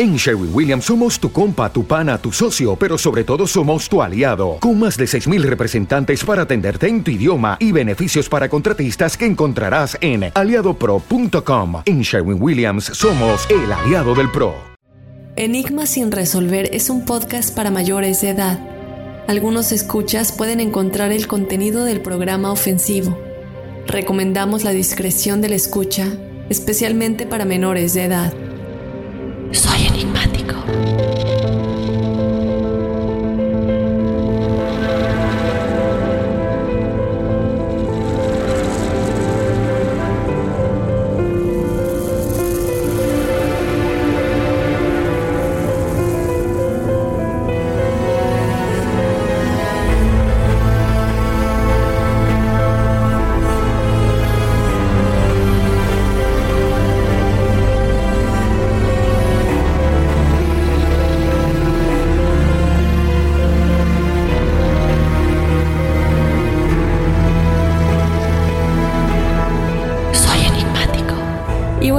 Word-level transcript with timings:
En 0.00 0.14
Sherwin 0.14 0.50
Williams 0.54 0.84
somos 0.84 1.18
tu 1.18 1.32
compa, 1.32 1.72
tu 1.72 1.84
pana, 1.84 2.18
tu 2.18 2.30
socio, 2.30 2.76
pero 2.76 2.96
sobre 2.96 3.24
todo 3.24 3.48
somos 3.48 3.88
tu 3.88 4.00
aliado, 4.00 4.58
con 4.60 4.78
más 4.78 4.96
de 4.96 5.06
6.000 5.06 5.42
representantes 5.42 6.22
para 6.22 6.42
atenderte 6.42 6.86
en 6.86 7.02
tu 7.02 7.10
idioma 7.10 7.56
y 7.58 7.72
beneficios 7.72 8.28
para 8.28 8.48
contratistas 8.48 9.16
que 9.16 9.26
encontrarás 9.26 9.98
en 10.00 10.30
aliadopro.com. 10.32 11.82
En 11.84 12.02
Sherwin 12.02 12.40
Williams 12.40 12.84
somos 12.84 13.44
el 13.50 13.72
aliado 13.72 14.14
del 14.14 14.30
PRO. 14.30 14.54
Enigma 15.34 15.84
sin 15.84 16.12
resolver 16.12 16.70
es 16.72 16.90
un 16.90 17.04
podcast 17.04 17.52
para 17.52 17.72
mayores 17.72 18.20
de 18.20 18.28
edad. 18.30 18.60
Algunos 19.26 19.72
escuchas 19.72 20.30
pueden 20.30 20.60
encontrar 20.60 21.10
el 21.10 21.26
contenido 21.26 21.84
del 21.84 22.02
programa 22.02 22.52
ofensivo. 22.52 23.18
Recomendamos 23.88 24.62
la 24.62 24.70
discreción 24.70 25.40
de 25.40 25.48
la 25.48 25.56
escucha, 25.56 26.06
especialmente 26.50 27.26
para 27.26 27.44
menores 27.44 27.94
de 27.94 28.04
edad. 28.04 28.32
Soy 29.52 29.87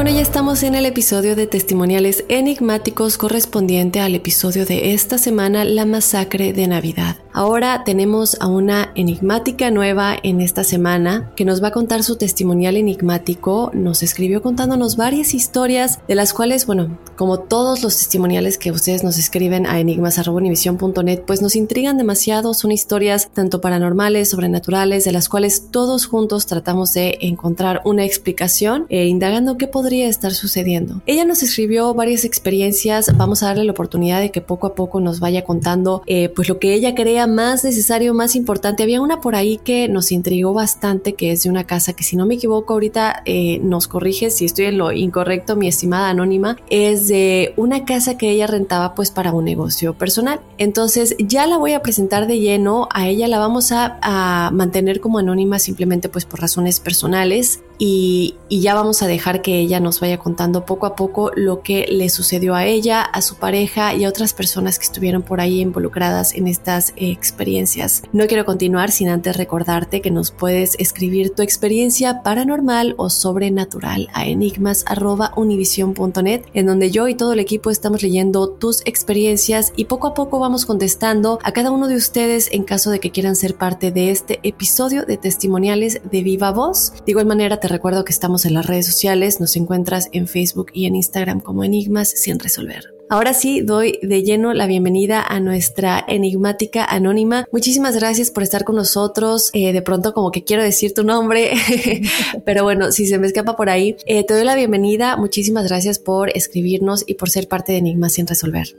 bueno, 0.01 0.11
ya 0.11 0.21
estamos 0.21 0.63
en 0.63 0.75
el 0.75 0.85
episodio 0.85 1.35
de 1.35 1.45
testimoniales 1.45 2.23
enigmáticos 2.29 3.17
correspondiente 3.17 3.99
al 3.99 4.15
episodio 4.15 4.65
de 4.65 4.93
esta 4.93 5.17
semana, 5.17 5.65
la 5.65 5.83
masacre 5.83 6.53
de 6.53 6.67
Navidad. 6.69 7.17
Ahora 7.31 7.83
tenemos 7.85 8.37
a 8.39 8.47
una 8.47 8.91
enigmática 8.95 9.69
nueva 9.69 10.17
en 10.23 10.41
esta 10.41 10.63
semana 10.63 11.31
que 11.35 11.45
nos 11.45 11.61
va 11.63 11.67
a 11.67 11.71
contar 11.71 12.03
su 12.03 12.15
testimonial 12.15 12.75
enigmático. 12.75 13.69
Nos 13.73 14.01
escribió 14.01 14.41
contándonos 14.41 14.97
varias 14.97 15.33
historias 15.33 15.99
de 16.07 16.15
las 16.15 16.33
cuales, 16.33 16.65
bueno, 16.65 16.97
como 17.15 17.39
todos 17.39 17.83
los 17.83 17.97
testimoniales 17.97 18.57
que 18.57 18.71
ustedes 18.71 19.03
nos 19.03 19.17
escriben 19.17 19.67
a 19.67 19.79
enigmas.univision.net, 19.79 21.21
pues 21.27 21.41
nos 21.41 21.55
intrigan 21.55 21.97
demasiado. 21.97 22.53
Son 22.53 22.71
historias 22.71 23.29
tanto 23.31 23.61
paranormales, 23.61 24.29
sobrenaturales, 24.29 25.05
de 25.05 25.11
las 25.11 25.29
cuales 25.29 25.67
todos 25.69 26.07
juntos 26.07 26.47
tratamos 26.47 26.93
de 26.93 27.19
encontrar 27.21 27.81
una 27.85 28.05
explicación 28.05 28.87
e 28.89 29.05
indagando 29.05 29.57
qué 29.57 29.67
podría 29.67 30.07
estar 30.07 30.33
sucediendo. 30.33 31.01
Ella 31.05 31.25
nos 31.25 31.43
escribió 31.43 31.93
varias 31.93 32.25
experiencias. 32.25 33.15
Vamos 33.15 33.43
a 33.43 33.47
darle 33.47 33.65
la 33.65 33.71
oportunidad 33.71 34.19
de 34.19 34.31
que 34.31 34.41
poco 34.41 34.67
a 34.67 34.75
poco 34.75 34.99
nos 34.99 35.19
vaya 35.19 35.43
contando 35.43 36.01
eh, 36.07 36.29
pues 36.29 36.49
lo 36.49 36.57
que 36.57 36.73
ella 36.73 36.95
más 37.27 37.63
necesario, 37.63 38.13
más 38.13 38.35
importante. 38.35 38.83
Había 38.83 39.01
una 39.01 39.21
por 39.21 39.35
ahí 39.35 39.57
que 39.57 39.87
nos 39.87 40.11
intrigó 40.11 40.53
bastante, 40.53 41.13
que 41.13 41.31
es 41.31 41.43
de 41.43 41.49
una 41.49 41.65
casa 41.65 41.93
que 41.93 42.03
si 42.03 42.15
no 42.15 42.25
me 42.25 42.35
equivoco 42.35 42.73
ahorita 42.73 43.23
eh, 43.25 43.59
nos 43.59 43.87
corrige 43.87 44.29
si 44.29 44.45
estoy 44.45 44.65
en 44.65 44.77
lo 44.77 44.91
incorrecto, 44.91 45.55
mi 45.55 45.67
estimada 45.67 46.09
anónima, 46.09 46.57
es 46.69 47.07
de 47.07 47.53
una 47.57 47.85
casa 47.85 48.17
que 48.17 48.29
ella 48.29 48.47
rentaba 48.47 48.95
pues 48.95 49.11
para 49.11 49.31
un 49.31 49.45
negocio 49.45 49.93
personal. 49.93 50.41
Entonces 50.57 51.15
ya 51.19 51.47
la 51.47 51.57
voy 51.57 51.73
a 51.73 51.81
presentar 51.81 52.27
de 52.27 52.39
lleno, 52.39 52.87
a 52.93 53.07
ella 53.07 53.27
la 53.27 53.39
vamos 53.39 53.71
a, 53.71 53.97
a 54.01 54.51
mantener 54.51 54.99
como 54.99 55.19
anónima 55.19 55.59
simplemente 55.59 56.09
pues 56.09 56.25
por 56.25 56.41
razones 56.41 56.79
personales 56.79 57.61
y, 57.81 58.35
ya 58.51 58.73
vamos 58.73 59.03
a 59.03 59.07
dejar 59.07 59.43
que 59.43 59.59
ella 59.59 59.79
nos 59.79 59.99
vaya 59.99 60.17
contando 60.17 60.65
poco 60.65 60.87
a 60.87 60.95
poco 60.95 61.29
lo 61.35 61.61
que 61.61 61.85
le 61.87 62.09
sucedió 62.09 62.55
a 62.55 62.65
ella, 62.65 63.03
a 63.03 63.21
su 63.21 63.35
pareja 63.35 63.93
y 63.93 64.05
a 64.05 64.09
otras 64.09 64.33
personas 64.33 64.79
que 64.79 64.85
estuvieron 64.85 65.21
por 65.21 65.39
ahí 65.39 65.61
involucradas 65.61 66.33
en 66.33 66.47
estas 66.47 66.89
eh, 66.95 67.11
experiencias. 67.11 68.01
No 68.11 68.25
quiero 68.25 68.45
continuar 68.45 68.89
sin 68.91 69.07
antes 69.07 69.37
recordarte 69.37 70.01
que 70.01 70.09
nos 70.09 70.31
puedes 70.31 70.73
escribir 70.79 71.35
tu 71.35 71.43
experiencia 71.43 72.23
paranormal 72.23 72.95
o 72.97 73.11
sobrenatural 73.11 74.07
a 74.13 74.25
enigmas.univision.net 74.25 76.41
en 76.53 76.65
donde 76.65 76.89
yo 76.89 77.07
y 77.07 77.13
todo 77.13 77.33
el 77.33 77.39
equipo 77.39 77.69
estamos 77.69 78.01
leyendo 78.01 78.49
tus 78.49 78.81
experiencias 78.85 79.73
y 79.75 79.85
poco 79.85 80.07
a 80.07 80.15
poco 80.15 80.39
vamos 80.39 80.65
contestando 80.65 81.37
a 81.43 81.51
cada 81.51 81.69
uno 81.69 81.87
de 81.87 81.95
ustedes 81.95 82.49
en 82.51 82.63
caso 82.63 82.89
de 82.89 82.99
que 82.99 83.11
quieran 83.11 83.35
ser 83.35 83.53
parte 83.55 83.91
de 83.91 84.09
este 84.09 84.39
episodio 84.41 85.05
de 85.05 85.17
testimoniales 85.17 86.01
de 86.09 86.23
viva 86.23 86.51
voz. 86.51 86.93
De 87.05 87.11
igual 87.11 87.27
manera 87.27 87.59
te 87.59 87.68
recuerdo 87.69 88.03
que 88.03 88.11
estamos 88.11 88.45
en 88.45 88.53
las 88.53 88.65
redes 88.65 88.85
sociales, 88.85 89.39
nos 89.39 89.55
encuentras 89.55 90.09
en 90.11 90.27
Facebook 90.27 90.71
y 90.73 90.85
en 90.85 90.95
Instagram 90.95 91.39
como 91.39 91.63
Enigmas 91.63 92.09
sin 92.09 92.39
resolver. 92.39 92.93
Ahora 93.11 93.33
sí, 93.33 93.61
doy 93.61 93.97
de 94.03 94.21
lleno 94.21 94.53
la 94.53 94.67
bienvenida 94.67 95.23
a 95.23 95.39
nuestra 95.39 96.05
enigmática 96.07 96.85
anónima. 96.85 97.45
Muchísimas 97.51 97.95
gracias 97.95 98.29
por 98.29 98.43
estar 98.43 98.65
con 98.65 98.75
nosotros. 98.75 99.49
Eh, 99.53 99.73
de 99.73 99.81
pronto 99.81 100.13
como 100.13 100.29
que 100.29 100.43
quiero 100.43 100.61
decir 100.61 100.93
tu 100.93 101.03
nombre, 101.03 101.53
pero 102.45 102.63
bueno, 102.63 102.91
si 102.91 103.07
se 103.07 103.17
me 103.17 103.25
escapa 103.25 103.55
por 103.55 103.69
ahí, 103.69 103.95
eh, 104.05 104.23
te 104.25 104.35
doy 104.35 104.43
la 104.43 104.53
bienvenida. 104.53 105.17
Muchísimas 105.17 105.67
gracias 105.67 105.97
por 105.97 106.29
escribirnos 106.37 107.03
y 107.07 107.15
por 107.15 107.31
ser 107.31 107.47
parte 107.47 107.71
de 107.71 107.79
Enigmas 107.79 108.13
sin 108.13 108.27
resolver. 108.27 108.75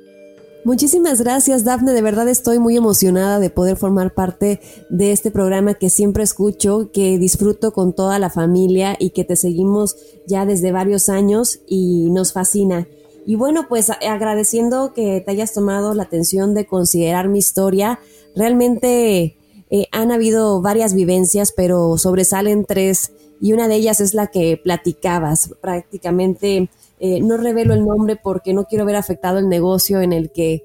Muchísimas 0.62 1.22
gracias, 1.22 1.64
Dafne. 1.64 1.92
De 1.92 2.02
verdad 2.02 2.28
estoy 2.28 2.58
muy 2.58 2.76
emocionada 2.76 3.38
de 3.38 3.48
poder 3.48 3.76
formar 3.76 4.12
parte 4.12 4.60
de 4.90 5.10
este 5.10 5.30
programa 5.30 5.74
que 5.74 5.88
siempre 5.88 6.22
escucho, 6.22 6.90
que 6.92 7.18
disfruto 7.18 7.72
con 7.72 7.94
toda 7.94 8.18
la 8.18 8.28
familia 8.28 8.94
y 8.98 9.10
que 9.10 9.24
te 9.24 9.36
seguimos 9.36 9.96
ya 10.26 10.44
desde 10.44 10.70
varios 10.70 11.08
años 11.08 11.60
y 11.66 12.10
nos 12.10 12.34
fascina. 12.34 12.86
Y 13.24 13.36
bueno, 13.36 13.66
pues 13.68 13.90
agradeciendo 13.90 14.92
que 14.92 15.22
te 15.24 15.30
hayas 15.30 15.54
tomado 15.54 15.94
la 15.94 16.02
atención 16.02 16.52
de 16.52 16.66
considerar 16.66 17.28
mi 17.28 17.38
historia. 17.38 17.98
Realmente 18.36 19.36
eh, 19.70 19.86
han 19.92 20.12
habido 20.12 20.60
varias 20.60 20.92
vivencias, 20.92 21.52
pero 21.56 21.96
sobresalen 21.96 22.66
tres 22.66 23.12
y 23.40 23.54
una 23.54 23.66
de 23.66 23.76
ellas 23.76 24.00
es 24.00 24.12
la 24.12 24.26
que 24.26 24.60
platicabas. 24.62 25.54
Prácticamente 25.62 26.68
eh, 27.00 27.20
no 27.20 27.38
revelo 27.38 27.74
el 27.74 27.84
nombre 27.84 28.16
porque 28.16 28.52
no 28.52 28.64
quiero 28.64 28.84
ver 28.84 28.96
afectado 28.96 29.38
el 29.38 29.48
negocio 29.48 30.00
en 30.02 30.12
el 30.12 30.30
que 30.30 30.64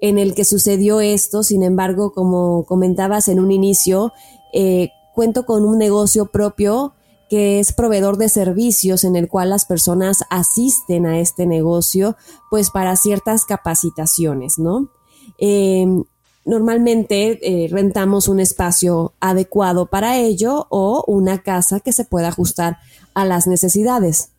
en 0.00 0.18
el 0.18 0.34
que 0.34 0.44
sucedió 0.44 1.00
esto. 1.00 1.42
Sin 1.42 1.62
embargo, 1.62 2.12
como 2.12 2.64
comentabas 2.64 3.28
en 3.28 3.40
un 3.40 3.52
inicio, 3.52 4.12
eh, 4.52 4.90
cuento 5.14 5.46
con 5.46 5.64
un 5.64 5.78
negocio 5.78 6.26
propio 6.26 6.92
que 7.28 7.58
es 7.58 7.72
proveedor 7.72 8.18
de 8.18 8.28
servicios 8.28 9.04
en 9.04 9.16
el 9.16 9.28
cual 9.28 9.50
las 9.50 9.64
personas 9.64 10.24
asisten 10.30 11.06
a 11.06 11.18
este 11.18 11.46
negocio, 11.46 12.16
pues 12.50 12.70
para 12.70 12.94
ciertas 12.96 13.44
capacitaciones, 13.44 14.58
¿no? 14.58 14.90
Em, 15.38 16.04
normalmente 16.44 17.40
eh, 17.42 17.68
rentamos 17.68 18.28
un 18.28 18.38
espacio 18.38 19.14
adecuado 19.18 19.86
para 19.86 20.18
ello 20.18 20.66
o 20.70 21.04
una 21.08 21.42
casa 21.42 21.80
que 21.80 21.92
se 21.92 22.04
pueda 22.04 22.28
ajustar 22.28 22.78
a 23.14 23.24
las 23.24 23.48
necesidades. 23.48 24.35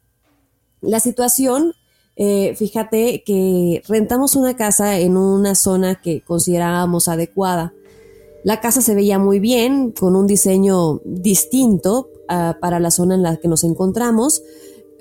La 0.81 0.99
situación, 0.99 1.73
eh, 2.15 2.55
fíjate 2.55 3.23
que 3.25 3.81
rentamos 3.87 4.35
una 4.35 4.55
casa 4.55 4.99
en 4.99 5.17
una 5.17 5.55
zona 5.55 6.01
que 6.01 6.21
considerábamos 6.21 7.07
adecuada. 7.07 7.73
La 8.43 8.61
casa 8.61 8.81
se 8.81 8.95
veía 8.95 9.19
muy 9.19 9.39
bien, 9.39 9.91
con 9.91 10.15
un 10.15 10.27
diseño 10.27 11.01
distinto 11.03 12.09
ah, 12.29 12.57
para 12.61 12.79
la 12.79 12.91
zona 12.91 13.15
en 13.15 13.23
la 13.23 13.37
que 13.37 13.47
nos 13.47 13.63
encontramos, 13.63 14.43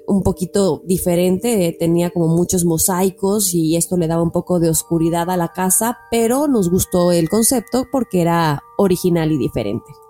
un 0.06 0.22
poquito 0.22 0.82
diferente, 0.84 1.66
eh, 1.66 1.76
tenía 1.78 2.10
como 2.10 2.28
muchos 2.28 2.64
mosaicos 2.64 3.52
y 3.54 3.76
esto 3.76 3.96
le 3.96 4.06
daba 4.06 4.22
un 4.22 4.30
poco 4.30 4.60
de 4.60 4.70
oscuridad 4.70 5.30
a 5.30 5.36
la 5.36 5.48
casa, 5.48 5.98
pero 6.10 6.48
nos 6.48 6.70
gustó 6.70 7.12
el 7.12 7.28
concepto 7.28 7.86
porque 7.90 8.22
era 8.22 8.62
original 8.78 9.32
y 9.32 9.38
diferente. 9.38 10.05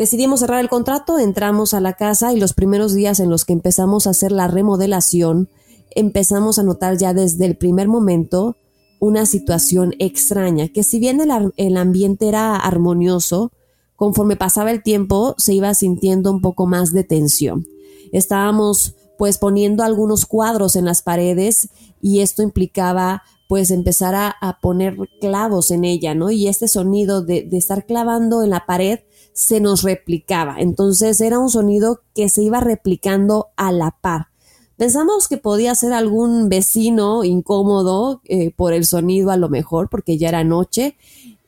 Decidimos 0.00 0.40
cerrar 0.40 0.60
el 0.60 0.70
contrato, 0.70 1.18
entramos 1.18 1.74
a 1.74 1.80
la 1.82 1.92
casa 1.92 2.32
y 2.32 2.40
los 2.40 2.54
primeros 2.54 2.94
días 2.94 3.20
en 3.20 3.28
los 3.28 3.44
que 3.44 3.52
empezamos 3.52 4.06
a 4.06 4.10
hacer 4.10 4.32
la 4.32 4.48
remodelación, 4.48 5.50
empezamos 5.90 6.58
a 6.58 6.62
notar 6.62 6.96
ya 6.96 7.12
desde 7.12 7.44
el 7.44 7.58
primer 7.58 7.86
momento 7.86 8.56
una 8.98 9.26
situación 9.26 9.94
extraña, 9.98 10.68
que 10.68 10.84
si 10.84 11.00
bien 11.00 11.20
el, 11.20 11.76
ambiente 11.76 12.28
era 12.28 12.56
armonioso, 12.56 13.52
conforme 13.94 14.36
pasaba 14.36 14.70
el 14.70 14.82
tiempo 14.82 15.34
se 15.36 15.52
iba 15.52 15.74
sintiendo 15.74 16.32
un 16.32 16.40
poco 16.40 16.64
más 16.64 16.94
de 16.94 17.04
tensión. 17.04 17.66
Estábamos 18.10 18.94
pues 19.18 19.36
poniendo 19.36 19.84
algunos 19.84 20.24
cuadros 20.24 20.76
en 20.76 20.86
las 20.86 21.02
paredes 21.02 21.68
y 22.00 22.20
esto 22.20 22.42
implicaba 22.42 23.22
pues 23.50 23.70
empezar 23.70 24.14
a, 24.14 24.58
poner 24.62 24.96
clavos 25.20 25.70
en 25.70 25.84
ella, 25.84 26.14
¿no? 26.14 26.30
Y 26.30 26.48
este 26.48 26.68
sonido 26.68 27.20
de, 27.20 27.42
de, 27.42 27.58
estar 27.58 27.84
clavando 27.84 28.42
en 28.42 28.48
la 28.48 28.64
pared 28.64 29.00
se 29.32 29.60
nos 29.60 29.82
replicaba. 29.82 30.56
Entonces 30.58 31.20
era 31.20 31.38
un 31.38 31.50
sonido 31.50 32.02
que 32.14 32.28
se 32.28 32.42
iba 32.42 32.60
replicando 32.60 33.48
a 33.56 33.72
la 33.72 33.96
par. 34.00 34.28
Pensamos 34.76 35.28
que 35.28 35.36
podía 35.36 35.74
ser 35.74 35.92
algún 35.92 36.48
vecino 36.48 37.22
incómodo 37.22 38.22
eh, 38.24 38.50
por 38.56 38.72
el 38.72 38.86
sonido 38.86 39.30
a 39.30 39.36
lo 39.36 39.50
mejor, 39.50 39.90
porque 39.90 40.16
ya 40.16 40.30
era 40.30 40.42
noche, 40.42 40.96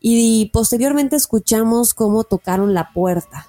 y 0.00 0.50
posteriormente 0.52 1.16
escuchamos 1.16 1.94
cómo 1.94 2.24
tocaron 2.24 2.74
la 2.74 2.92
puerta. 2.92 3.46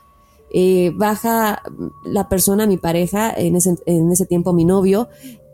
Eh, 0.54 0.92
baja 0.96 1.64
la 2.06 2.30
persona, 2.30 2.68
mi 2.68 2.78
pareja, 2.78 3.34
en 3.36 3.56
ese, 3.56 3.76
en 3.86 4.12
ese 4.12 4.26
tiempo 4.26 4.54
mi 4.54 4.64
novio, 4.64 5.10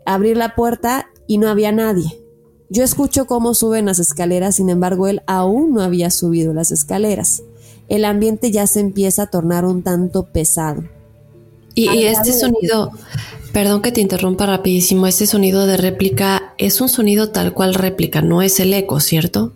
abrir 0.06 0.36
la 0.36 0.54
puerta 0.54 1.08
y 1.26 1.38
no 1.38 1.48
había 1.48 1.72
nadie. 1.72 2.22
Yo 2.68 2.84
escucho 2.84 3.26
cómo 3.26 3.54
suben 3.54 3.86
las 3.86 3.98
escaleras, 3.98 4.56
sin 4.56 4.70
embargo 4.70 5.08
él 5.08 5.22
aún 5.26 5.72
no 5.72 5.82
había 5.82 6.10
subido 6.10 6.52
las 6.52 6.70
escaleras. 6.70 7.42
El 7.90 8.06
ambiente 8.06 8.50
ya 8.50 8.66
se 8.66 8.80
empieza 8.80 9.24
a 9.24 9.26
tornar 9.26 9.66
un 9.66 9.82
tanto 9.82 10.24
pesado. 10.32 10.84
Y, 11.74 11.90
y 11.90 12.06
este 12.06 12.32
sonido, 12.32 12.90
Perdón 13.52 13.82
que 13.82 13.90
te 13.90 14.00
interrumpa 14.00 14.46
rapidísimo, 14.46 15.08
este 15.08 15.26
sonido 15.26 15.66
de 15.66 15.76
réplica 15.76 16.54
es 16.56 16.80
un 16.80 16.88
sonido 16.88 17.30
tal 17.30 17.52
cual 17.52 17.74
réplica, 17.74 18.22
no 18.22 18.42
es 18.42 18.60
el 18.60 18.72
eco, 18.72 19.00
¿cierto? 19.00 19.52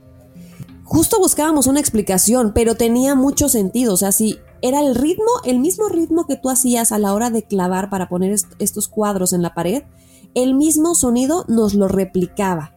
Justo 0.83 1.19
buscábamos 1.19 1.69
una 1.69 1.79
explicación, 1.79 2.53
pero 2.55 2.75
tenía 2.75 3.15
mucho 3.15 3.49
sentido, 3.49 3.95
o 3.95 3.97
sea, 3.97 4.11
si 4.11 4.39
era 4.63 4.81
el 4.81 4.97
ritmo, 4.97 5.31
el 5.45 5.61
mismo 5.61 5.89
ritmo 5.89 6.27
que 6.27 6.37
tú 6.37 6.51
hacías 6.51 6.91
a 6.91 6.99
la 6.99 7.15
hora 7.15 7.31
de 7.31 7.45
clavar 7.45 7.89
para 7.89 8.09
poner 8.09 8.35
estos 8.59 8.89
cuadros 8.89 9.33
en 9.33 9.43
la 9.43 9.55
pared, 9.55 9.85
el 10.35 10.55
mismo 10.55 10.97
sonido 10.97 11.45
nos 11.47 11.75
lo 11.75 11.87
replicaba. 11.87 12.75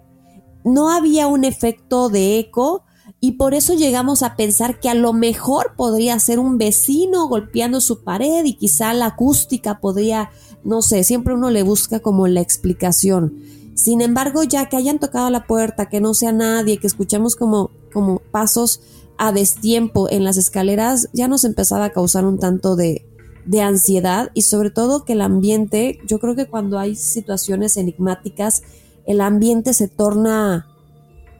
No 0.64 0.92
había 0.92 1.26
un 1.28 1.46
efecto 1.46 2.10
de 2.10 2.38
eco, 2.38 2.84
y 3.20 3.34
por 3.34 3.54
eso 3.54 3.74
llegamos 3.74 4.22
a 4.24 4.36
pensar 4.36 4.80
que 4.80 4.90
a 4.90 4.94
lo 4.94 5.14
mejor 5.14 5.74
podría 5.76 6.20
ser 6.20 6.40
un 6.40 6.58
vecino 6.58 7.28
golpeando 7.28 7.82
su 7.82 8.04
pared 8.04 8.46
y 8.46 8.54
quizá 8.54 8.94
la 8.94 9.08
acústica 9.08 9.80
podría 9.80 10.30
no 10.68 10.82
sé, 10.82 11.06
siempre 11.06 11.34
uno 11.34 11.50
le 11.50 11.64
busca 11.64 12.02
como 12.02 12.28
la 12.28 12.42
explicación. 12.42 13.42
Sin 13.74 14.02
embargo, 14.02 14.44
ya 14.44 14.68
que 14.68 14.76
hayan 14.76 15.00
tocado 15.00 15.30
la 15.30 15.48
puerta, 15.48 15.88
que 15.88 16.02
no 16.02 16.14
sea 16.14 16.34
nadie, 16.34 16.78
que 16.78 16.88
escuchamos 16.88 17.38
como, 17.38 17.72
como 17.94 18.20
pasos 18.20 18.82
a 19.18 19.32
destiempo 19.32 20.10
en 20.10 20.26
las 20.26 20.36
escaleras, 20.36 21.08
ya 21.14 21.30
nos 21.30 21.46
empezaba 21.46 21.86
a 21.86 21.92
causar 21.92 22.26
un 22.26 22.38
tanto 22.38 22.76
de, 22.76 23.06
de 23.46 23.62
ansiedad 23.62 24.30
y 24.34 24.42
sobre 24.42 24.70
todo 24.70 25.06
que 25.06 25.14
el 25.14 25.22
ambiente, 25.22 26.00
yo 26.06 26.20
creo 26.20 26.36
que 26.36 26.48
cuando 26.48 26.80
hay 26.80 26.98
situaciones 26.98 27.78
enigmáticas, 27.78 28.64
el 29.06 29.22
ambiente 29.22 29.74
se 29.74 29.88
torna 29.88 30.68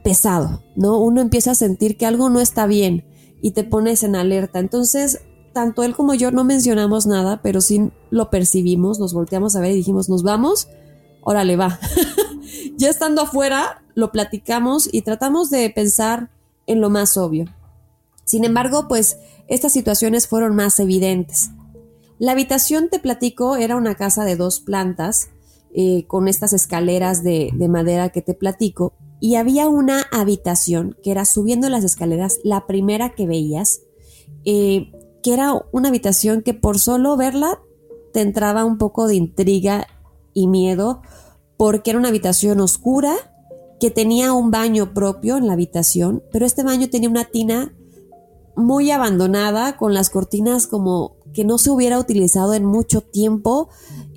pesado, 0.08 0.62
¿no? 0.74 0.98
Uno 1.00 1.20
empieza 1.20 1.50
a 1.50 1.54
sentir 1.54 1.98
que 1.98 2.06
algo 2.06 2.30
no 2.30 2.40
está 2.40 2.66
bien 2.66 3.04
y 3.42 3.50
te 3.50 3.62
pones 3.62 4.02
en 4.04 4.16
alerta. 4.16 4.58
Entonces, 4.58 5.20
tanto 5.52 5.82
él 5.82 5.94
como 5.94 6.14
yo 6.14 6.30
no 6.30 6.44
mencionamos 6.44 7.06
nada, 7.06 7.42
pero 7.42 7.60
sí 7.60 7.90
lo 8.08 8.30
percibimos, 8.30 8.98
nos 8.98 9.12
volteamos 9.12 9.54
a 9.54 9.60
ver 9.60 9.72
y 9.72 9.76
dijimos, 9.76 10.08
nos 10.08 10.22
vamos, 10.22 10.68
órale, 11.20 11.56
va. 11.56 11.78
ya 12.78 12.88
estando 12.88 13.20
afuera, 13.20 13.82
lo 13.94 14.10
platicamos 14.10 14.88
y 14.90 15.02
tratamos 15.02 15.50
de 15.50 15.68
pensar 15.68 16.30
en 16.66 16.80
lo 16.80 16.88
más 16.88 17.18
obvio. 17.18 17.44
Sin 18.24 18.46
embargo, 18.46 18.88
pues 18.88 19.18
estas 19.46 19.74
situaciones 19.74 20.26
fueron 20.26 20.56
más 20.56 20.80
evidentes. 20.80 21.50
La 22.18 22.32
habitación, 22.32 22.88
te 22.88 22.98
platico, 22.98 23.56
era 23.56 23.76
una 23.76 23.94
casa 23.94 24.24
de 24.24 24.36
dos 24.36 24.60
plantas, 24.60 25.28
eh, 25.74 26.06
con 26.06 26.28
estas 26.28 26.54
escaleras 26.54 27.22
de, 27.22 27.52
madera 27.68 28.08
que 28.08 28.22
te 28.22 28.32
platico, 28.32 28.94
y 29.20 29.34
había 29.34 29.68
una 29.68 30.06
habitación 30.12 30.96
que 31.02 31.10
era 31.10 31.24
subiendo 31.24 31.68
las 31.68 31.84
escaleras, 31.84 32.38
la 32.44 32.66
primera 32.66 33.14
que 33.14 33.26
veías, 33.26 33.82
eh, 34.44 34.92
que 35.22 35.34
era 35.34 35.54
una 35.72 35.88
habitación 35.88 36.42
que 36.42 36.54
por 36.54 36.78
solo 36.78 37.16
verla 37.16 37.60
te 38.12 38.20
entraba 38.20 38.64
un 38.64 38.78
poco 38.78 39.06
de 39.06 39.16
intriga 39.16 39.86
y 40.34 40.46
miedo, 40.46 41.02
porque 41.56 41.90
era 41.90 41.98
una 41.98 42.08
habitación 42.08 42.60
oscura, 42.60 43.14
que 43.80 43.90
tenía 43.90 44.32
un 44.32 44.50
baño 44.50 44.92
propio 44.92 45.36
en 45.36 45.46
la 45.46 45.52
habitación, 45.52 46.22
pero 46.32 46.46
este 46.46 46.64
baño 46.64 46.88
tenía 46.90 47.08
una 47.08 47.24
tina 47.24 47.74
muy 48.56 48.90
abandonada, 48.90 49.76
con 49.76 49.94
las 49.94 50.10
cortinas 50.10 50.66
como 50.66 51.17
que 51.38 51.44
no 51.44 51.56
se 51.56 51.70
hubiera 51.70 52.00
utilizado 52.00 52.52
en 52.52 52.64
mucho 52.64 53.00
tiempo. 53.00 53.68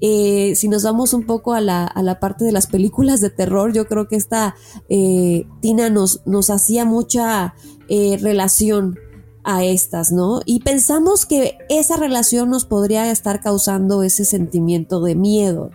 Eh, 0.01 0.53
si 0.55 0.67
nos 0.67 0.81
vamos 0.81 1.13
un 1.13 1.27
poco 1.27 1.53
a 1.53 1.61
la, 1.61 1.85
a 1.85 2.01
la, 2.01 2.19
parte 2.19 2.45
de 2.45 2.51
las 2.51 2.65
películas 2.65 3.21
de 3.21 3.29
terror, 3.29 3.73
yo 3.73 3.85
creo 3.85 4.07
que 4.07 4.15
esta 4.15 4.55
eh, 4.89 5.45
tina 5.61 5.91
nos, 5.91 6.23
nos 6.25 6.49
hacía 6.49 6.83
mucha 6.83 7.53
eh, 7.89 8.17
relación 8.19 8.97
a 9.43 9.63
estas, 9.63 10.11
¿no? 10.11 10.41
Y 10.45 10.61
pensamos 10.61 11.27
que 11.27 11.59
esa 11.69 11.95
relación 11.95 12.49
nos 12.49 12.65
podría 12.65 13.11
estar 13.11 13.39
causando 13.39 14.01
ese 14.01 14.25
sentimiento 14.25 14.99
de 14.99 15.13
miedo, 15.13 15.69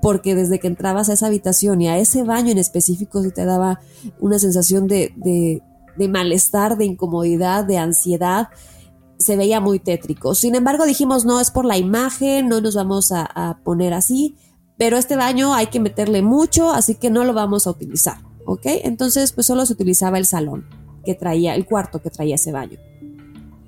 porque 0.00 0.36
desde 0.36 0.60
que 0.60 0.68
entrabas 0.68 1.08
a 1.08 1.14
esa 1.14 1.26
habitación 1.26 1.82
y 1.82 1.88
a 1.88 1.98
ese 1.98 2.22
baño 2.22 2.52
en 2.52 2.58
específico 2.58 3.20
se 3.20 3.32
te 3.32 3.44
daba 3.44 3.80
una 4.20 4.38
sensación 4.38 4.86
de, 4.86 5.12
de, 5.96 6.08
malestar, 6.08 6.78
de 6.78 6.84
incomodidad, 6.84 7.64
de 7.64 7.78
ansiedad, 7.78 8.50
se 9.18 9.36
veía 9.36 9.60
muy 9.60 9.78
tétrico. 9.78 10.34
Sin 10.34 10.54
embargo, 10.54 10.86
dijimos, 10.86 11.24
no, 11.24 11.40
es 11.40 11.50
por 11.50 11.64
la 11.64 11.78
imagen, 11.78 12.48
no 12.48 12.60
nos 12.60 12.74
vamos 12.74 13.12
a, 13.12 13.60
poner 13.64 13.94
así, 13.94 14.36
pero 14.76 14.96
este 14.96 15.16
baño 15.16 15.54
hay 15.54 15.68
que 15.68 15.80
meterle 15.80 16.22
mucho, 16.22 16.72
así 16.72 16.96
que 16.96 17.10
no 17.10 17.24
lo 17.24 17.32
vamos 17.32 17.66
a 17.66 17.70
utilizar, 17.70 18.18
¿ok? 18.44 18.66
Entonces, 18.82 19.32
pues 19.32 19.46
solo 19.46 19.64
se 19.66 19.72
utilizaba 19.72 20.18
el 20.18 20.26
salón 20.26 20.66
que 21.04 21.14
traía, 21.14 21.54
el 21.54 21.66
cuarto 21.66 22.02
que 22.02 22.10
traía 22.10 22.34
ese 22.34 22.52
baño 22.52 22.78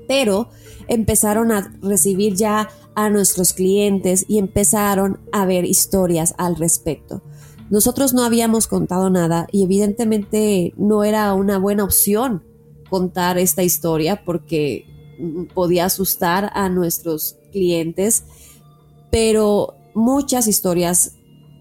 pero 0.06 0.48
empezaron 0.88 1.52
a 1.52 1.72
recibir 1.82 2.34
ya 2.34 2.68
a 2.94 3.10
nuestros 3.10 3.52
clientes 3.52 4.24
y 4.28 4.38
empezaron 4.38 5.20
a 5.32 5.44
ver 5.44 5.64
historias 5.64 6.34
al 6.38 6.56
respecto. 6.56 7.22
Nosotros 7.68 8.14
no 8.14 8.22
habíamos 8.22 8.68
contado 8.68 9.10
nada 9.10 9.48
y 9.50 9.64
evidentemente 9.64 10.72
no 10.76 11.04
era 11.04 11.34
una 11.34 11.58
buena 11.58 11.84
opción 11.84 12.44
contar 12.88 13.38
esta 13.38 13.64
historia 13.64 14.24
porque 14.24 14.86
podía 15.54 15.86
asustar 15.86 16.50
a 16.54 16.68
nuestros 16.68 17.36
clientes, 17.52 18.24
pero 19.10 19.74
muchas 19.94 20.46
historias 20.46 21.12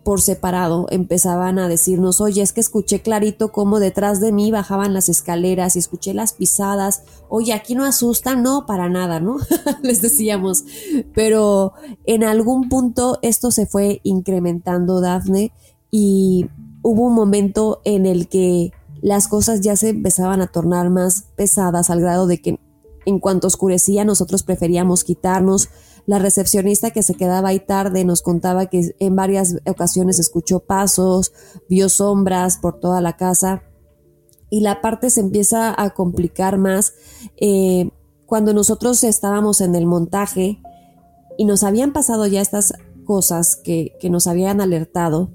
por 0.06 0.22
separado 0.22 0.86
empezaban 0.92 1.58
a 1.58 1.68
decirnos, 1.68 2.22
oye, 2.22 2.44
es 2.44 2.54
que 2.54 2.62
escuché 2.62 3.02
clarito 3.02 3.52
cómo 3.52 3.80
detrás 3.80 4.22
de 4.22 4.32
mí 4.32 4.52
bajaban 4.52 4.94
las 4.94 5.10
escaleras 5.10 5.76
y 5.76 5.80
escuché 5.80 6.14
las 6.14 6.34
pisadas, 6.34 7.02
oye, 7.28 7.54
aquí 7.54 7.74
no 7.74 7.86
asustan, 7.86 8.44
no, 8.44 8.68
para 8.68 8.88
nada, 8.88 9.20
¿no? 9.20 9.38
Les 9.82 10.04
decíamos, 10.04 10.64
pero 11.16 11.74
en 12.06 12.24
algún 12.24 12.70
punto 12.70 13.18
esto 13.24 13.50
se 13.50 13.66
fue 13.66 14.00
incrementando, 14.04 15.02
Dafne, 15.02 15.52
y 15.90 16.46
hubo 16.84 17.08
un 17.08 17.16
momento 17.16 17.82
en 17.84 18.06
el 18.06 18.28
que 18.28 18.74
las 19.02 19.28
cosas 19.28 19.62
ya 19.62 19.76
se 19.76 19.90
empezaban 19.90 20.40
a 20.40 20.48
tornar 20.48 20.92
más 20.92 21.24
pesadas 21.36 21.90
al 21.90 22.02
grado 22.02 22.28
de 22.28 22.42
que 22.42 22.60
en 23.06 23.20
cuanto 23.20 23.48
oscurecía 23.48 24.06
nosotros 24.06 24.44
preferíamos 24.44 25.04
quitarnos. 25.04 25.70
La 26.06 26.20
recepcionista 26.20 26.92
que 26.92 27.04
se 27.04 27.16
quedaba 27.16 27.50
ahí 27.50 27.60
tarde 27.60 28.06
nos 28.06 28.22
contaba 28.22 28.68
que 28.68 28.96
en 29.00 29.16
varias 29.16 29.58
ocasiones 29.68 30.20
escuchó 30.20 30.60
pasos, 30.60 31.32
vio 31.70 31.90
sombras 31.90 32.58
por 32.58 32.80
toda 32.80 33.02
la 33.02 33.18
casa 33.18 33.64
y 34.50 34.62
la 34.62 34.82
parte 34.82 35.10
se 35.10 35.22
empieza 35.22 35.74
a 35.82 35.90
complicar 35.92 36.58
más 36.58 36.94
eh, 37.38 37.90
cuando 38.26 38.54
nosotros 38.54 39.04
estábamos 39.04 39.62
en 39.62 39.76
el 39.76 39.86
montaje 39.86 40.60
y 41.38 41.46
nos 41.46 41.64
habían 41.64 41.94
pasado 41.94 42.26
ya 42.28 42.42
estas 42.42 42.74
cosas 43.06 43.56
que, 43.56 43.98
nos 44.10 44.28
habían 44.28 44.62
alertado. 44.62 45.30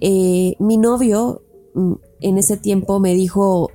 Eh, 0.00 0.54
mi 0.58 0.76
novio 0.76 1.42
mm, 1.74 1.92
en 2.20 2.38
ese 2.38 2.56
tiempo 2.56 3.00
me 3.00 3.14
dijo, 3.14 3.70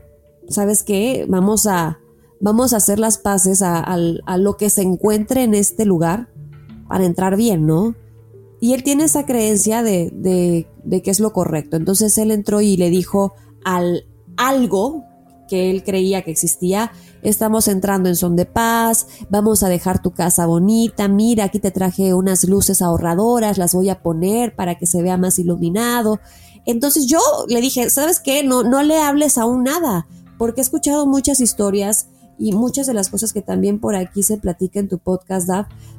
¿sabes 0.48 0.84
qué? 0.84 1.26
Vamos 1.28 1.66
a, 1.66 2.00
vamos 2.44 2.74
a 2.74 2.78
hacer 2.78 3.00
las 3.00 3.18
paces 3.18 3.62
a, 3.62 3.98
lo 4.38 4.58
que 4.58 4.70
se 4.70 4.82
encuentre 4.82 5.44
en 5.44 5.54
este 5.54 5.86
lugar 5.86 6.28
para 6.90 7.06
entrar 7.06 7.38
bien, 7.38 7.66
¿no? 7.66 7.96
Y 8.60 8.74
él 8.74 8.84
tiene 8.84 9.06
esa 9.06 9.26
creencia 9.26 9.82
de, 9.82 10.12
de, 10.14 10.68
de 10.84 11.02
que 11.02 11.10
es 11.10 11.22
lo 11.22 11.32
correcto. 11.32 11.78
Entonces 11.78 12.18
él 12.18 12.32
entró 12.32 12.60
y 12.60 12.76
le 12.76 12.90
dijo 12.90 13.34
al 13.64 14.06
algo 14.36 15.06
que 15.48 15.72
él 15.72 15.84
creía 15.84 16.24
que 16.24 16.32
existía, 16.32 16.92
estamos 17.22 17.70
entrando 17.70 18.10
en 18.10 18.18
son 18.18 18.36
de 18.36 18.46
paz, 18.46 19.08
vamos 19.30 19.64
a 19.64 19.70
dejar 19.70 20.02
tu 20.02 20.12
casa 20.12 20.46
bonita, 20.46 21.08
mira, 21.08 21.46
aquí 21.46 21.60
te 21.60 21.72
traje 21.72 22.14
unas 22.14 22.44
luces 22.44 22.82
ahorradoras, 22.82 23.58
las 23.58 23.74
voy 23.74 23.90
a 23.90 24.02
poner 24.02 24.54
para 24.54 24.76
que 24.76 24.86
se 24.86 25.02
vea 25.02 25.16
más 25.16 25.40
iluminado. 25.40 26.20
Entonces 26.66 27.06
yo 27.08 27.20
le 27.48 27.62
dije, 27.62 27.90
¿sabes 27.90 28.20
qué? 28.20 28.44
No, 28.44 28.64
no 28.64 28.84
le 28.84 29.00
hables 29.00 29.38
aún 29.38 29.64
nada, 29.64 30.08
porque 30.38 30.60
he 30.60 30.64
escuchado 30.64 31.06
muchas 31.06 31.40
historias 31.40 32.08
y 32.38 32.54
muchas 32.54 32.88
de 32.88 32.94
las 32.94 33.10
cosas 33.10 33.34
que 33.34 33.42
también 33.42 33.80
por 33.80 33.96
aquí 33.96 34.24
se 34.24 34.38
platica 34.38 34.80
en 34.80 34.90
tu 34.90 35.00
podcast, 35.00 35.50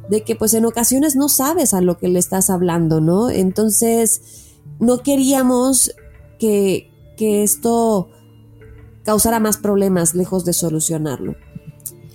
de 0.08 0.22
que 0.22 0.36
pues 0.36 0.54
en 0.54 0.64
ocasiones 0.64 1.16
no 1.16 1.28
sabes 1.28 1.74
a 1.74 1.80
lo 1.80 1.98
que 1.98 2.08
le 2.08 2.18
estás 2.18 2.50
hablando, 2.50 3.00
¿no? 3.00 3.30
Entonces, 3.30 4.52
no 4.78 4.98
queríamos 4.98 5.94
que, 6.38 6.90
que 7.16 7.42
esto 7.42 8.08
causara 9.04 9.38
más 9.38 9.58
problemas 9.58 10.14
lejos 10.14 10.44
de 10.44 10.52
solucionarlo. 10.52 11.36